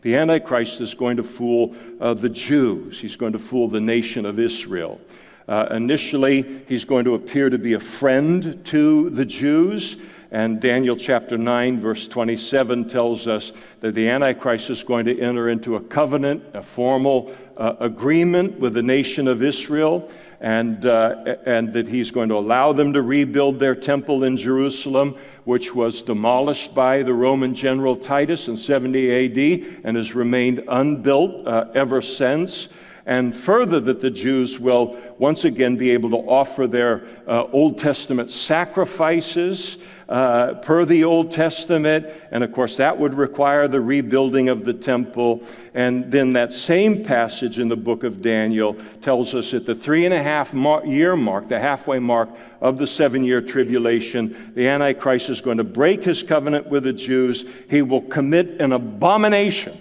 [0.00, 2.98] the Antichrist is going to fool uh, the Jews.
[2.98, 5.00] He's going to fool the nation of Israel.
[5.48, 9.96] Uh, initially, he's going to appear to be a friend to the Jews.
[10.32, 15.48] And Daniel chapter 9, verse 27 tells us that the Antichrist is going to enter
[15.48, 21.72] into a covenant, a formal uh, agreement with the nation of Israel, and, uh, and
[21.72, 26.74] that he's going to allow them to rebuild their temple in Jerusalem, which was demolished
[26.74, 32.68] by the Roman general Titus in 70 AD and has remained unbuilt uh, ever since
[33.06, 37.78] and further that the Jews will once again be able to offer their uh, Old
[37.78, 39.76] Testament sacrifices
[40.08, 42.06] uh, per the Old Testament.
[42.32, 45.42] And of course, that would require the rebuilding of the temple.
[45.72, 50.04] And then that same passage in the book of Daniel tells us at the three
[50.04, 50.52] and a half
[50.84, 52.28] year mark, the halfway mark
[52.60, 56.92] of the seven year tribulation, the Antichrist is going to break his covenant with the
[56.92, 57.44] Jews.
[57.70, 59.80] He will commit an abomination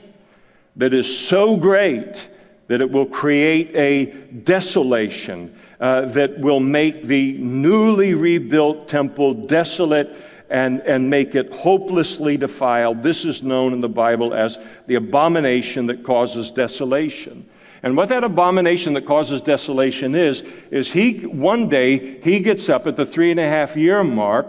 [0.76, 2.30] that is so great
[2.68, 4.06] that it will create a
[4.44, 10.16] desolation uh, that will make the newly rebuilt temple desolate
[10.50, 13.04] and, and make it hopelessly defiled.
[13.04, 17.48] This is known in the Bible as the abomination that causes desolation.
[17.84, 22.88] And what that abomination that causes desolation is, is he, one day, he gets up
[22.88, 24.48] at the three and a half year mark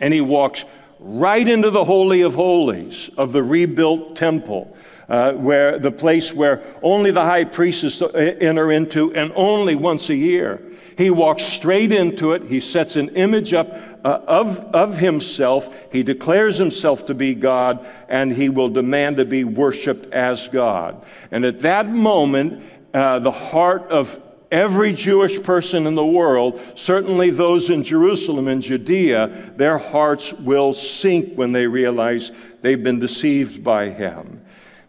[0.00, 0.64] and he walks
[0.98, 4.74] right into the Holy of Holies of the rebuilt temple
[5.08, 10.14] uh, where the place where only the high priests enter into and only once a
[10.14, 10.60] year.
[10.96, 12.44] He walks straight into it.
[12.44, 13.68] He sets an image up
[14.04, 15.68] uh, of, of himself.
[15.90, 21.04] He declares himself to be God, and he will demand to be worshiped as God.
[21.30, 22.62] And at that moment,
[22.92, 24.20] uh, the heart of
[24.52, 30.74] every Jewish person in the world, certainly those in Jerusalem and Judea, their hearts will
[30.74, 32.30] sink when they realize
[32.62, 34.43] they've been deceived by him.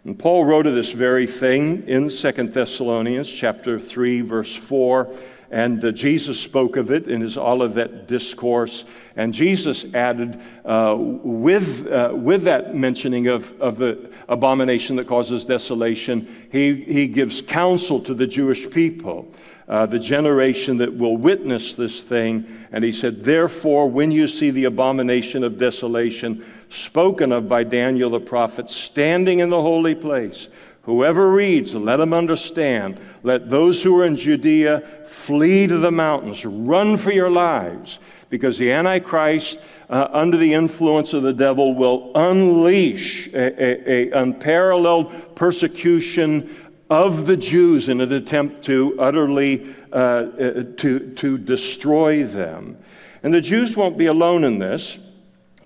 [0.06, 5.12] And Paul wrote of this very thing in 2 Thessalonians chapter 3 verse 4
[5.52, 8.84] and uh, Jesus spoke of it in his Olivet discourse.
[9.16, 15.46] And Jesus added, uh, with, uh, with that mentioning of, of the abomination that causes
[15.46, 19.32] desolation, he, he gives counsel to the Jewish people,
[19.70, 22.46] uh, the generation that will witness this thing.
[22.72, 26.44] And he said, Therefore, when you see the abomination of desolation,
[26.76, 30.48] spoken of by Daniel the prophet, standing in the holy place.
[30.84, 33.00] Whoever reads, let him understand.
[33.24, 36.46] Let those who are in Judea flee to the mountains.
[36.46, 38.00] Run for your lives.
[38.30, 39.60] because the Antichrist,
[39.90, 46.54] uh, under the influence of the devil, will unleash a, a, a, unparalleled persecution
[46.90, 52.78] of the Jews in an attempt to utterly uh, uh, to, to destroy them.
[53.24, 54.98] And the Jews won't be alone in this.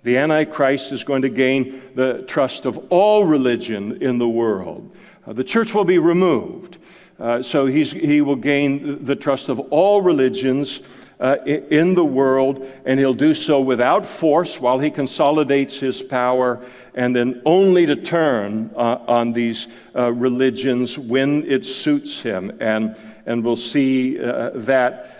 [0.03, 4.95] The Antichrist is going to gain the trust of all religion in the world.
[5.27, 6.77] Uh, the church will be removed.
[7.19, 10.79] Uh, so he will gain the trust of all religions
[11.19, 16.65] uh, in the world, and he'll do so without force while he consolidates his power,
[16.95, 22.55] and then only to turn uh, on these uh, religions when it suits him.
[22.61, 22.95] And,
[23.25, 25.15] and we'll see uh, that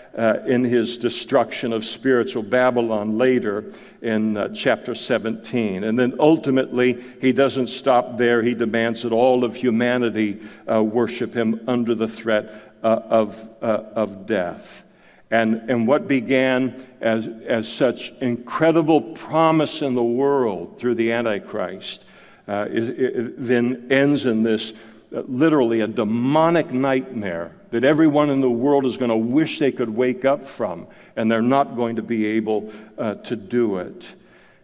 [0.46, 3.72] in his destruction of spiritual Babylon later
[4.02, 5.84] in uh, chapter 17.
[5.84, 8.42] And then ultimately, he doesn't stop there.
[8.42, 10.40] He demands that all of humanity
[10.70, 14.84] uh, worship him under the threat uh, of, uh, of death.
[15.30, 22.04] And, and what began as, as such incredible promise in the world through the Antichrist
[22.48, 24.72] uh, is, it then ends in this
[25.14, 29.72] uh, literally a demonic nightmare that everyone in the world is going to wish they
[29.72, 34.06] could wake up from, and they're not going to be able uh, to do it.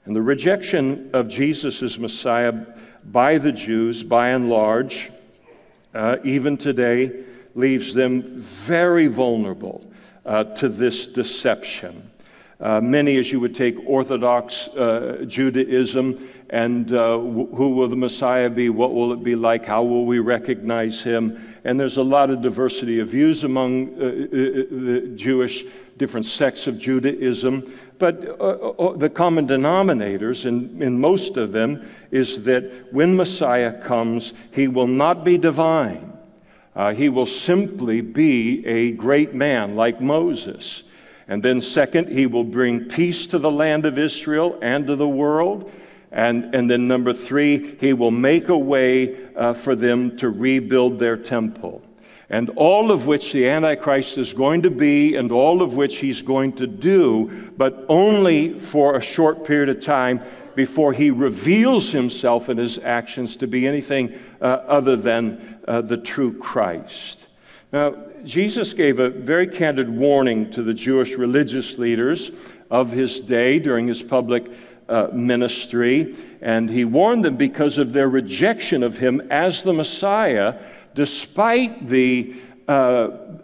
[0.04, 2.52] And the rejection of Jesus as Messiah
[3.04, 5.11] by the Jews, by and large,
[5.94, 9.84] uh, even today, leaves them very vulnerable
[10.24, 12.11] uh, to this deception.
[12.59, 18.49] Uh, many, as you would take Orthodox uh, Judaism, and uh, who will the Messiah
[18.49, 18.68] be?
[18.68, 19.64] What will it be like?
[19.64, 21.57] How will we recognize him?
[21.64, 24.09] And there's a lot of diversity of views among uh, uh,
[24.70, 25.64] the Jewish
[25.97, 27.78] different sects of Judaism.
[27.99, 34.68] But the common denominators in, in most of them is that when Messiah comes, he
[34.68, 36.12] will not be divine.
[36.76, 40.82] Uh, he will simply be a great man like Moses.
[41.26, 45.09] And then, second, he will bring peace to the land of Israel and to the
[45.09, 45.72] world.
[46.17, 50.99] And, and then, number three, he will make a way uh, for them to rebuild
[50.99, 51.83] their temple.
[52.31, 56.23] And all of which the Antichrist is going to be, and all of which he's
[56.23, 60.23] going to do, but only for a short period of time
[60.55, 65.99] before he reveals himself and his actions to be anything uh, other than uh, the
[65.99, 67.27] true Christ.
[67.73, 67.95] Now,
[68.25, 72.31] Jesus gave a very candid warning to the Jewish religious leaders
[72.71, 74.51] of his day during his public
[74.89, 80.55] uh, ministry, and he warned them because of their rejection of him as the Messiah,
[80.95, 82.34] despite the
[82.68, 82.72] uh,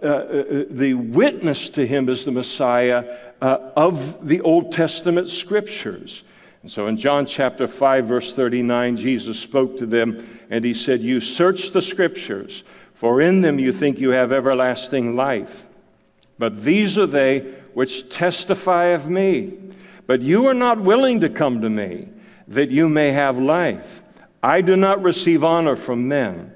[0.03, 6.25] uh, uh the witness to him as the Messiah uh, of the Old Testament scriptures.
[6.63, 11.01] And so in John chapter 5, verse 39, Jesus spoke to them and he said,
[11.01, 12.65] You search the scriptures
[13.03, 15.67] for in them you think you have everlasting life.
[16.39, 17.41] But these are they
[17.75, 19.55] which testify of me.
[20.07, 22.09] But you are not willing to come to me,
[22.49, 24.03] that you may have life.
[24.43, 26.53] I do not receive honor from men,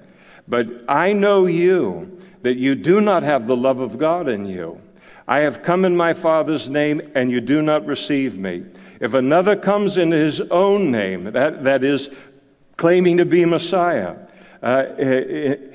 [0.49, 4.81] but I know you, that you do not have the love of God in you.
[5.29, 8.65] I have come in my Father's name, and you do not receive me.
[9.01, 12.11] If another comes in his own name, that, that is,
[12.77, 14.17] claiming to be Messiah,
[14.63, 14.85] uh,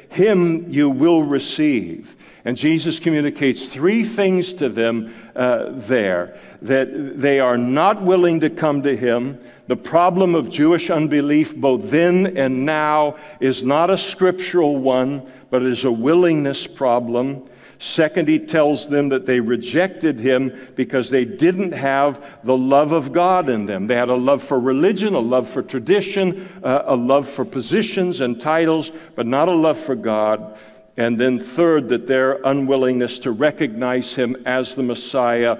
[0.09, 2.15] him you will receive.
[2.43, 8.49] And Jesus communicates three things to them uh, there that they are not willing to
[8.49, 9.39] come to him.
[9.67, 15.63] The problem of Jewish unbelief, both then and now, is not a scriptural one, but
[15.63, 17.47] is a willingness problem.
[17.81, 23.11] Second, he tells them that they rejected him because they didn't have the love of
[23.11, 23.87] God in them.
[23.87, 28.21] They had a love for religion, a love for tradition, uh, a love for positions
[28.21, 30.59] and titles, but not a love for God.
[31.01, 35.57] And then, third, that their unwillingness to recognize him as the Messiah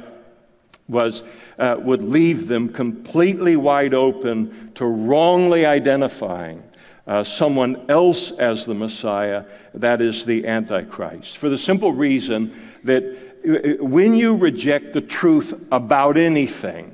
[0.88, 1.24] was,
[1.58, 6.62] uh, would leave them completely wide open to wrongly identifying
[7.08, 11.40] uh, someone else as the Messiah, that is the Antichrist.
[11.40, 16.94] For the simple reason that uh, when you reject the truth about anything,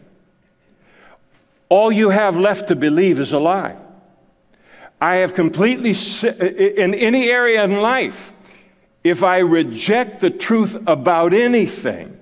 [1.68, 3.76] all you have left to believe is a lie.
[5.02, 5.93] I have completely,
[6.24, 8.32] in any area in life,
[9.04, 12.18] if I reject the truth about anything,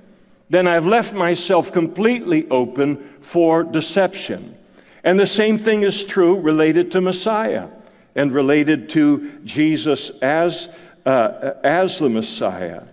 [0.50, 4.56] then I've left myself completely open for deception.
[5.04, 7.68] And the same thing is true related to Messiah
[8.16, 10.70] and related to Jesus as,
[11.06, 12.84] uh, as the Messiah.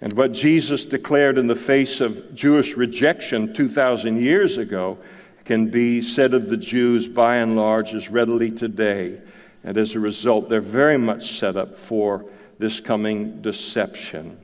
[0.00, 4.98] And what Jesus declared in the face of Jewish rejection 2,000 years ago
[5.44, 9.20] can be said of the Jews by and large as readily today.
[9.62, 12.24] And as a result, they're very much set up for
[12.58, 14.38] this coming deception.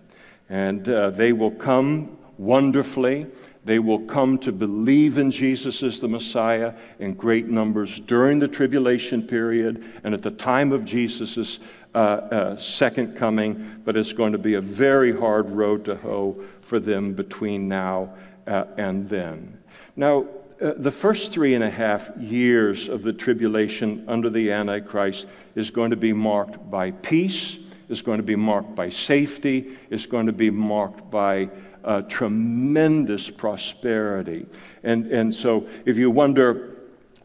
[0.48, 3.26] And uh, they will come wonderfully
[3.64, 8.48] They will come to believe in Jesus as the Messiah in great numbers during the
[8.48, 11.58] tribulation period and at the time of Jesus'
[11.94, 16.42] uh, uh, second coming, but it's going to be a very hard road to hoe
[16.62, 18.14] for them between now
[18.46, 19.58] uh, and then.
[19.96, 20.26] Now,
[20.62, 25.70] uh, the first three and a half years of the tribulation under the Antichrist is
[25.70, 27.58] going to be marked by peace,
[27.90, 31.50] is going to be marked by safety, is going to be marked by
[31.84, 34.46] uh, tremendous prosperity.
[34.82, 36.76] And, and so, if you wonder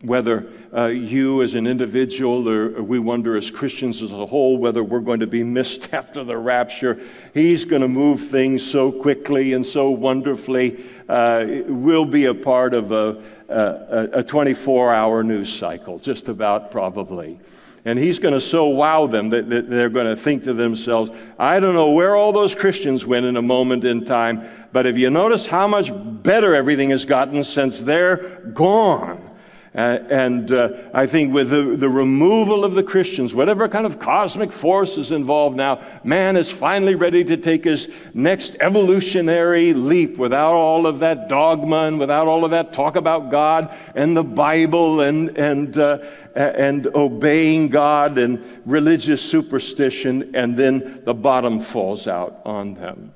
[0.02, 4.58] whether uh, you as an individual or, or, we wonder as Christians as a whole
[4.58, 7.00] whether we're going to be missed after the rapture,
[7.34, 10.84] He's going to move things so quickly and so wonderfully.
[11.08, 16.72] Uh, we'll be a part of a, a, a 24 hour news cycle, just about
[16.72, 17.40] probably.
[17.86, 21.12] And he's going to so wow them that, that they're going to think to themselves,
[21.38, 24.98] I don't know where all those Christians went in a moment in time, but have
[24.98, 29.25] you noticed how much better everything has gotten since they're gone?
[29.76, 34.00] Uh, and uh, I think with the, the, removal of the Christians, whatever kind of
[34.00, 40.18] cosmic force is involved now, man is finally ready to take his next evolutionary leap
[40.18, 44.24] without all of that dogma and without all of that talk about God and the
[44.24, 45.98] Bible and, and, uh,
[46.36, 53.15] and obeying God and religious superstition, and then the bottom falls out on them.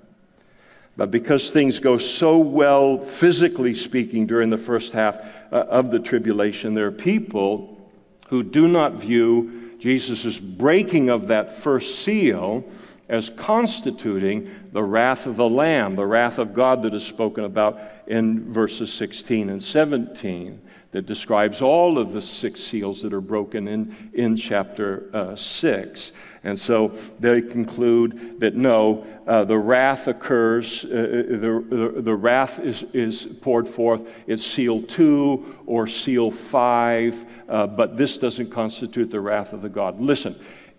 [0.99, 5.17] But because things go so well, physically speaking, during the first half
[5.49, 7.89] uh, of the tribulation, there are people
[8.27, 12.65] who do not view Jesus' breaking of that first seal
[13.07, 17.79] as constituting the wrath of the Lamb, the wrath of God that is spoken about
[18.07, 20.61] in verses 16 and 17
[20.91, 26.11] that describes all of the six seals that are broken in, in chapter uh, 6.
[26.43, 32.15] And so they conclude that no, uh, the wrath occurs, uh, uh the, the, the,
[32.15, 34.01] wrath is, is poured forth.
[34.25, 39.69] It's seal 2 or seal 5, uh, but this doesn't constitute the wrath of the
[39.69, 40.01] God.
[40.01, 40.35] Listen,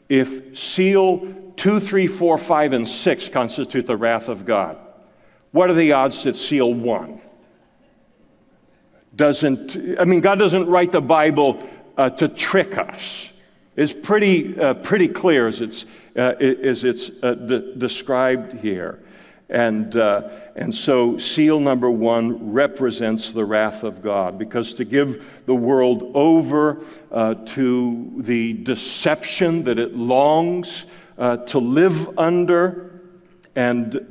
[0.08, 4.76] if seal 2, 3, 4, 5, and 6 constitute the wrath of God,
[5.52, 7.19] what are the odds that seal 1?
[9.16, 11.62] Doesn't, I mean, God doesn't write the Bible
[11.96, 13.28] uh, to trick us.
[13.76, 15.84] It's pretty, uh, pretty clear as it's,
[16.16, 19.00] uh, as it's uh, de- described here.
[19.48, 25.24] And, uh, and so, seal number one represents the wrath of God because to give
[25.46, 30.86] the world over uh, to the deception that it longs
[31.46, 33.00] to live under
[33.56, 34.06] and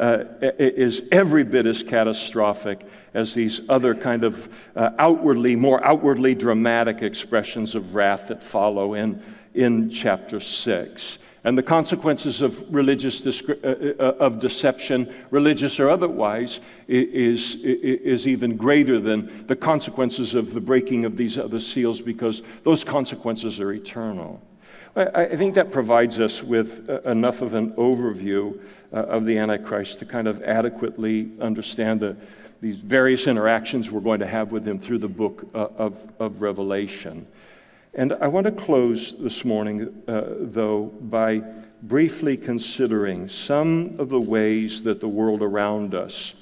[0.00, 2.80] uh, is every bit as catastrophic
[3.12, 8.94] as these other kind of uh, outwardly, more outwardly dramatic expressions of wrath that follow
[8.94, 9.22] in,
[9.54, 11.18] in chapter 6.
[11.44, 18.56] And the consequences of religious uh, uh, of deception, religious or otherwise, is, is even
[18.56, 23.72] greater than the consequences of the breaking of these other seals because those consequences are
[23.72, 24.40] eternal.
[24.96, 28.58] I, think that provides us with uh, enough of an overview
[28.92, 32.16] uh, of the Antichrist to kind of adequately understand the,
[32.60, 36.42] these various interactions we're going to have with him through the book uh, of, of
[36.42, 37.26] Revelation.
[37.94, 41.42] And I want to close this morning, uh, though, by
[41.82, 46.34] briefly considering some of the ways that the world around us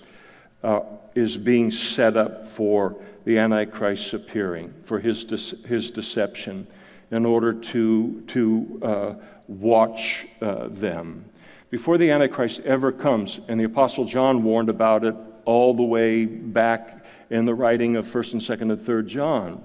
[0.62, 0.80] uh,
[1.14, 6.66] is being set up for the Antichrist's appearing, for his, de- his deception
[7.10, 9.14] in order to, to uh,
[9.46, 11.24] watch uh, them.
[11.70, 15.14] Before the Antichrist ever comes, and the Apostle John warned about it
[15.44, 19.62] all the way back in the writing of 1st and 2nd and 3rd John,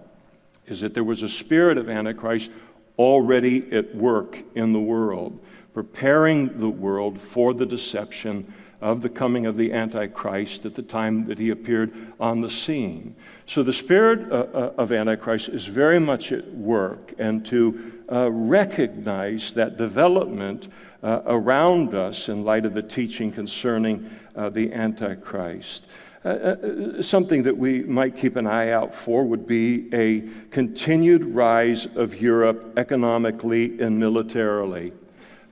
[0.68, 2.52] is that there was a spirit of Antichrist
[2.98, 5.40] already at work in the world,
[5.74, 11.26] preparing the world for the deception of the coming of the Antichrist at the time
[11.28, 13.16] that he appeared on the scene.
[13.48, 18.32] So the spirit uh, uh, of Antichrist is very much at work, and to uh,
[18.32, 20.68] recognize that development
[21.02, 25.86] uh, around us in light of the teaching concerning uh, the Antichrist.
[26.26, 31.26] Uh, uh, something that we might keep an eye out for would be a continued
[31.26, 34.94] rise of Europe economically and militarily.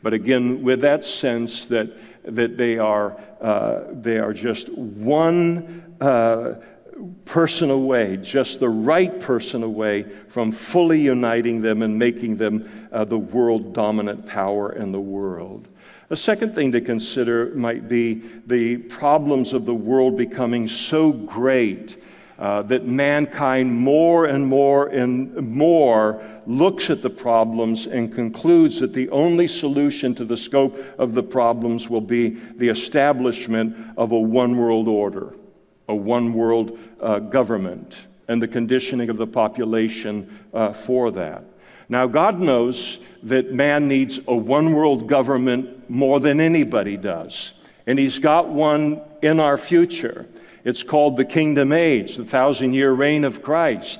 [0.02, 1.91] But again, with that sense that
[2.24, 6.56] that they are, uh, they are just one uh,
[7.26, 13.06] person away, just the right person away from fully uniting them and making them uh,
[13.06, 15.68] the world dominant power in the world.
[16.10, 22.02] A second thing to consider might be the problems of the world becoming so great
[22.38, 28.93] uh, that mankind more and more and more looks at the problems and concludes that
[28.93, 34.20] the only solution to the scope of the problems will be the establishment of a
[34.20, 35.34] one world order.
[35.92, 37.98] A one world uh, government
[38.30, 41.44] and the conditioning of the population uh, for that.
[41.89, 47.52] Now, God knows that man needs a one world government more than anybody does.
[47.86, 50.26] And He's got one in our future.
[50.64, 54.00] It's called the kingdom age, the thousand year reign of Christ.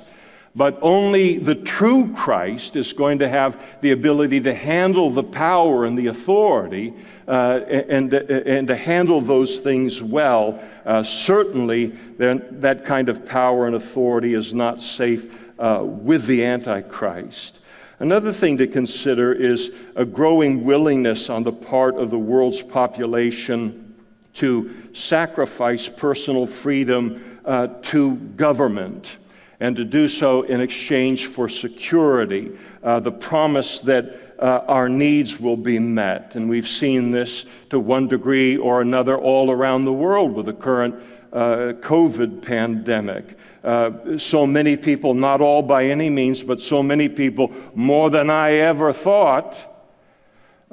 [0.54, 5.86] But only the true Christ is going to have the ability to handle the power
[5.86, 6.92] and the authority
[7.26, 10.62] uh, and, and to handle those things well.
[10.84, 11.86] Uh, certainly,
[12.18, 17.60] that kind of power and authority is not safe uh, with the Antichrist.
[17.98, 23.94] Another thing to consider is a growing willingness on the part of the world's population
[24.34, 29.16] to sacrifice personal freedom uh, to government
[29.62, 32.50] and to do so in exchange for security,
[32.82, 36.34] uh, the promise that uh, our needs will be met.
[36.34, 40.52] And we've seen this to one degree or another all around the world with the
[40.52, 40.96] current
[41.32, 43.38] uh, COVID pandemic.
[43.62, 48.30] Uh, so many people, not all by any means, but so many people, more than
[48.30, 49.56] I ever thought,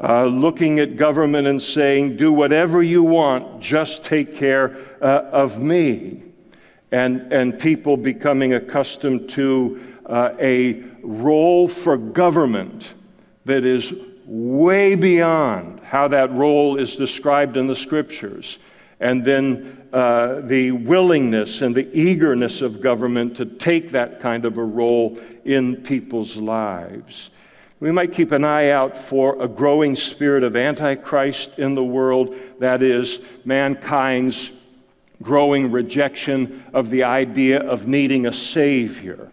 [0.02, 5.62] uh, looking at government and saying, do whatever you want, just take care uh, of
[5.62, 6.24] me
[6.92, 12.94] and, and people becoming accustomed to uh, a role for government
[13.46, 13.94] that is
[14.26, 18.60] way beyond how that role is described in the scriptures.
[19.00, 24.58] And then uh, the willingness and the eagerness of government to take that kind of
[24.58, 27.30] a role in people's lives.
[27.80, 32.36] We might keep an eye out for a growing spirit of Antichrist in the world,
[32.60, 34.52] that is, mankind's
[35.22, 39.32] growing rejection of the idea of needing a Savior,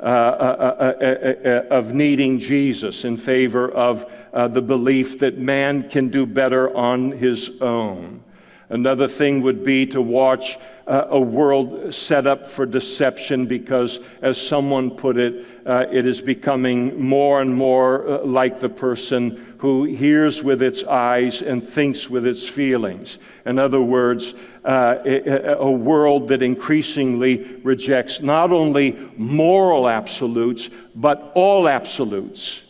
[0.00, 6.26] uh, uh, uh, of needing Jesus in favor of the belief that man can do
[6.26, 8.22] better on his own.
[8.68, 14.40] Another thing would be to watch uh, a world set up for deception because, as
[14.40, 19.84] someone put it, uh, it is becoming more and more uh, like the person who
[19.84, 23.18] hears with its eyes and thinks with its feelings.
[23.46, 31.68] In other words, uh, a world that increasingly rejects not only moral absolutes, but all
[31.68, 32.62] absolutes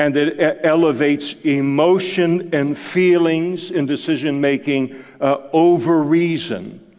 [0.00, 6.89] and it elevates emotion and feelings in decision making uh, over reason.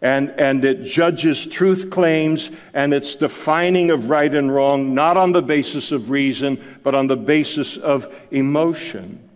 [0.00, 5.32] And, and it judges truth claims and its defining of right and wrong, not on
[5.32, 9.28] the basis of reason, but on the basis of emotion.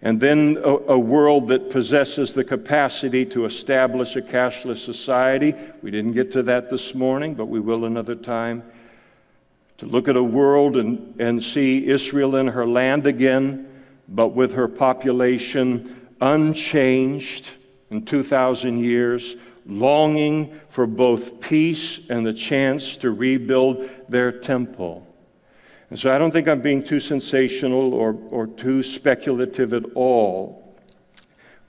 [0.00, 5.54] And then a, a world that possesses the capacity to establish a cashless society.
[5.82, 8.62] We didn't get to that this morning, but we will another time
[9.78, 13.66] to look at a world and, and see Israel in her land again,
[14.08, 17.48] but with her population unchanged
[17.90, 19.36] in 2,000 years,
[19.68, 25.06] longing for both peace and the chance to rebuild their temple.
[25.90, 30.76] And so I don't think I'm being too sensational or, or too speculative at all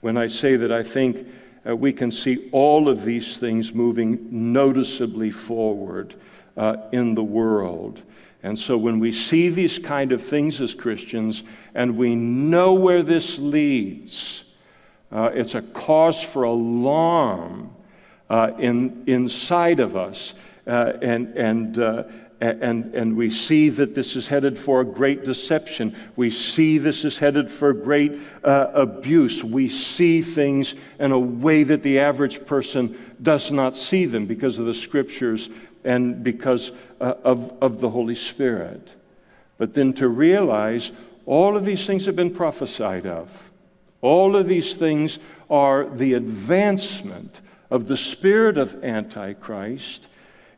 [0.00, 1.26] when I say that I think
[1.68, 6.14] uh, we can see all of these things moving noticeably forward
[6.56, 8.02] uh, in the world.
[8.42, 11.42] And so when we see these kind of things as Christians
[11.74, 14.44] and we know where this leads,
[15.12, 17.74] uh, it's a cause for alarm
[18.58, 20.34] in, inside of us.
[20.66, 22.04] Uh, and, and, uh,
[22.40, 25.96] and, and we see that this is headed for a great deception.
[26.16, 29.42] We see this is headed for great uh, abuse.
[29.42, 34.58] We see things in a way that the average person does not see them because
[34.58, 35.50] of the scriptures
[35.84, 38.94] and because uh, of, of the Holy Spirit.
[39.58, 40.92] But then to realize
[41.26, 43.50] all of these things have been prophesied of.
[44.02, 45.18] All of these things
[45.50, 47.40] are the advancement
[47.70, 50.08] of the spirit of Antichrist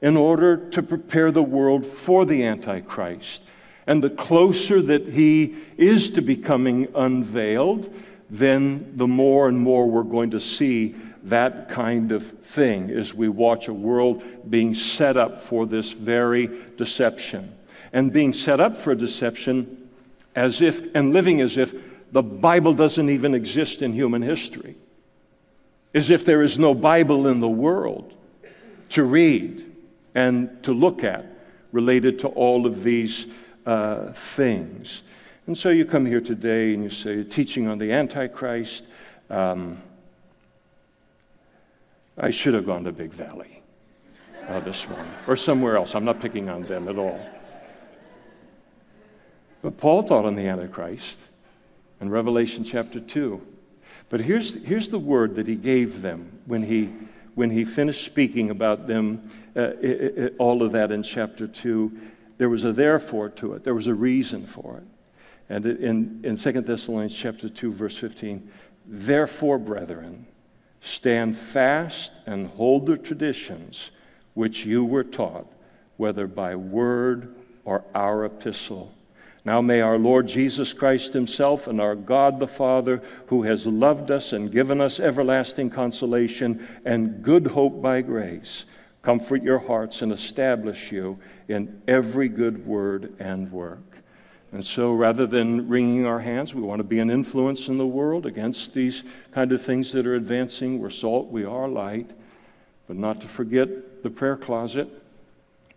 [0.01, 3.43] in order to prepare the world for the Antichrist.
[3.87, 7.93] And the closer that he is to becoming unveiled,
[8.31, 10.95] then the more and more we're going to see
[11.25, 16.49] that kind of thing as we watch a world being set up for this very
[16.77, 17.55] deception.
[17.93, 19.89] And being set up for deception
[20.35, 21.75] as if, and living as if
[22.11, 24.77] the Bible doesn't even exist in human history.
[25.95, 28.14] As if there is no Bible in the world
[28.90, 29.70] to read
[30.14, 31.26] and to look at
[31.72, 33.26] related to all of these
[33.66, 35.03] uh, things.
[35.47, 38.84] And so you come here today and you say, teaching on the Antichrist.
[39.30, 39.82] Um,
[42.18, 43.62] I should have gone to Big Valley
[44.49, 45.95] uh, this morning or somewhere else.
[45.95, 47.20] I'm not picking on them at all.
[49.62, 51.18] But Paul taught on the Antichrist
[52.01, 53.40] in Revelation chapter 2.
[54.13, 56.93] But here's, here's the word that he gave them when he,
[57.35, 61.99] when he finished speaking about them, uh, it, it, all of that in chapter 2,
[62.37, 63.65] there was a therefore to it.
[63.65, 64.85] There was a reason for it.
[65.49, 68.51] And in, in 2 Thessalonians chapter 2, verse 15,
[68.85, 70.27] therefore, brethren,
[70.83, 73.93] stand fast and hold the traditions
[74.35, 75.47] which you were taught,
[75.97, 77.35] whether by word
[77.65, 78.93] or our epistle.
[79.45, 84.11] Now may our Lord Jesus Christ Himself and our God the Father, who has loved
[84.12, 88.66] us and given us everlasting consolation and good hope by grace,
[89.03, 91.18] comfort your hearts and establish you
[91.49, 93.99] in every good word and work.
[94.53, 97.86] And so rather than wringing our hands, we want to be an influence in the
[97.86, 100.78] world against these kind of things that are advancing.
[100.78, 102.11] We're salt, we are light,
[102.86, 104.88] but not to forget the prayer closet,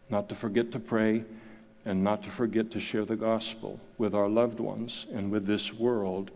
[0.09, 1.24] not to forget to pray
[1.86, 5.72] and not to forget to share the gospel with our loved ones and with this
[5.74, 6.32] world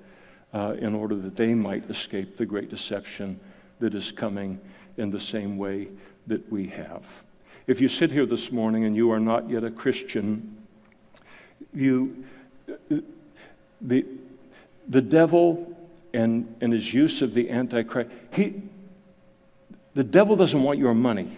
[0.53, 3.39] uh, in order that they might escape the great deception
[3.79, 4.59] that is coming
[4.97, 5.87] in the same way
[6.27, 7.03] that we have.
[7.67, 10.57] If you sit here this morning and you are not yet a Christian,
[11.73, 12.23] you,
[13.81, 14.05] the,
[14.87, 15.75] the devil
[16.13, 18.61] and, and his use of the Antichrist, he,
[19.93, 21.37] the devil doesn't want your money.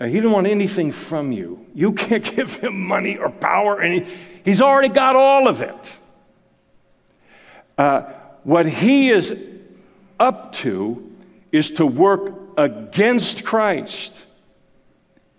[0.00, 1.66] He didn't want anything from you.
[1.74, 3.80] You can't give him money or power.
[3.80, 4.06] Any,
[4.44, 5.98] he's already got all of it.
[7.76, 8.02] Uh,
[8.44, 9.34] what he is
[10.18, 11.04] up to
[11.52, 14.14] is to work against Christ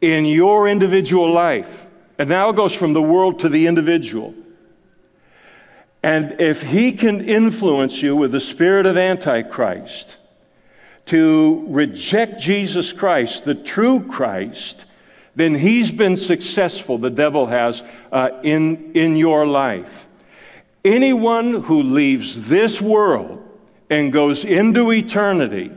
[0.01, 1.88] in your individual life.
[2.18, 4.34] And now it goes from the world to the individual.
[6.01, 10.16] And if he can influence you with the spirit of Antichrist,
[11.10, 14.86] to reject Jesus Christ, the true Christ,
[15.36, 17.82] then he's been successful, the devil has,
[18.12, 20.07] uh, in, in your life.
[20.86, 23.43] Anyone who leaves this world
[23.89, 25.72] and goes into eternity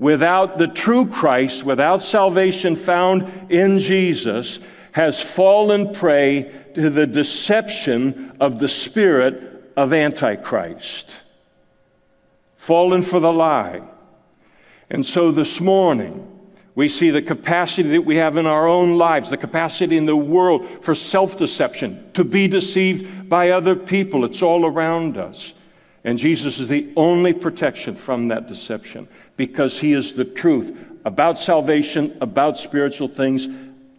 [0.00, 4.58] without the true Christ, without salvation found in Jesus,
[4.90, 11.14] has fallen prey to the deception of the spirit of Antichrist.
[12.56, 13.82] Fallen for the lie.
[14.90, 16.30] And so this morning,
[16.74, 20.16] we see the capacity that we have in our own lives, the capacity in the
[20.16, 24.24] world for self deception, to be deceived by other people.
[24.24, 25.52] It's all around us.
[26.04, 31.38] And Jesus is the only protection from that deception because he is the truth about
[31.38, 33.48] salvation, about spiritual things,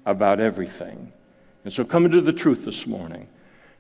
[0.06, 1.12] about everything.
[1.64, 3.28] And so come into the truth this morning.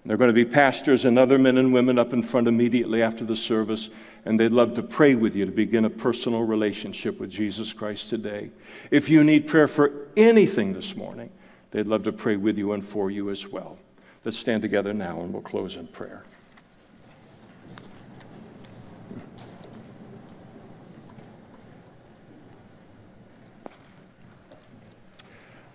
[0.06, 2.47] And there are going to be pastors and other men and women up in front
[2.47, 3.89] immediately after the service
[4.24, 8.10] and they'd love to pray with you to begin a personal relationship with Jesus Christ
[8.10, 8.51] today.
[8.91, 11.32] If you need prayer for anything this morning,
[11.72, 13.80] they'd love to pray with you and for you as well.
[14.24, 16.24] Let's stand together now and we'll close in prayer.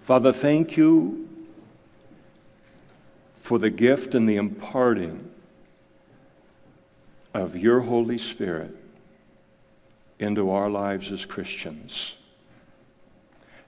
[0.02, 1.29] Father, thank you
[3.50, 5.28] for the gift and the imparting
[7.34, 8.70] of your Holy Spirit
[10.20, 12.14] into our lives as Christians.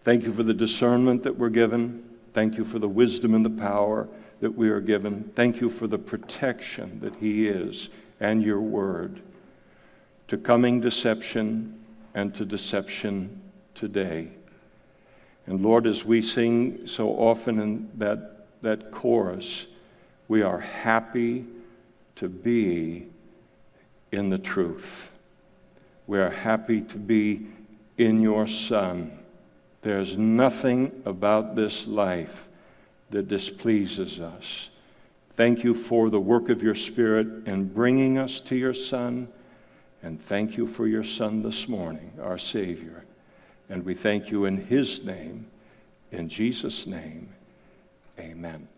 [0.05, 2.09] Thank you for the discernment that we're given.
[2.33, 4.07] Thank you for the wisdom and the power
[4.39, 5.33] that we are given.
[5.35, 7.89] Thank you for the protection that He is
[8.21, 9.21] and your word
[10.29, 11.83] to coming deception
[12.15, 13.43] and to deception
[13.75, 14.29] today.
[15.49, 19.67] And Lord, as we sing so often in that, that chorus,
[20.33, 21.45] we are happy
[22.15, 23.07] to be
[24.13, 25.11] in the truth.
[26.07, 27.49] We are happy to be
[27.99, 29.13] in your Son.
[29.83, 32.49] There's nothing about this life
[33.11, 34.71] that displeases us.
[35.37, 39.29] Thank you for the work of your Spirit in bringing us to your Son.
[40.03, 43.05] And thank you for your Son this morning, our Savior.
[43.69, 45.45] And we thank you in His name,
[46.11, 47.29] in Jesus' name.
[48.19, 48.72] Amen.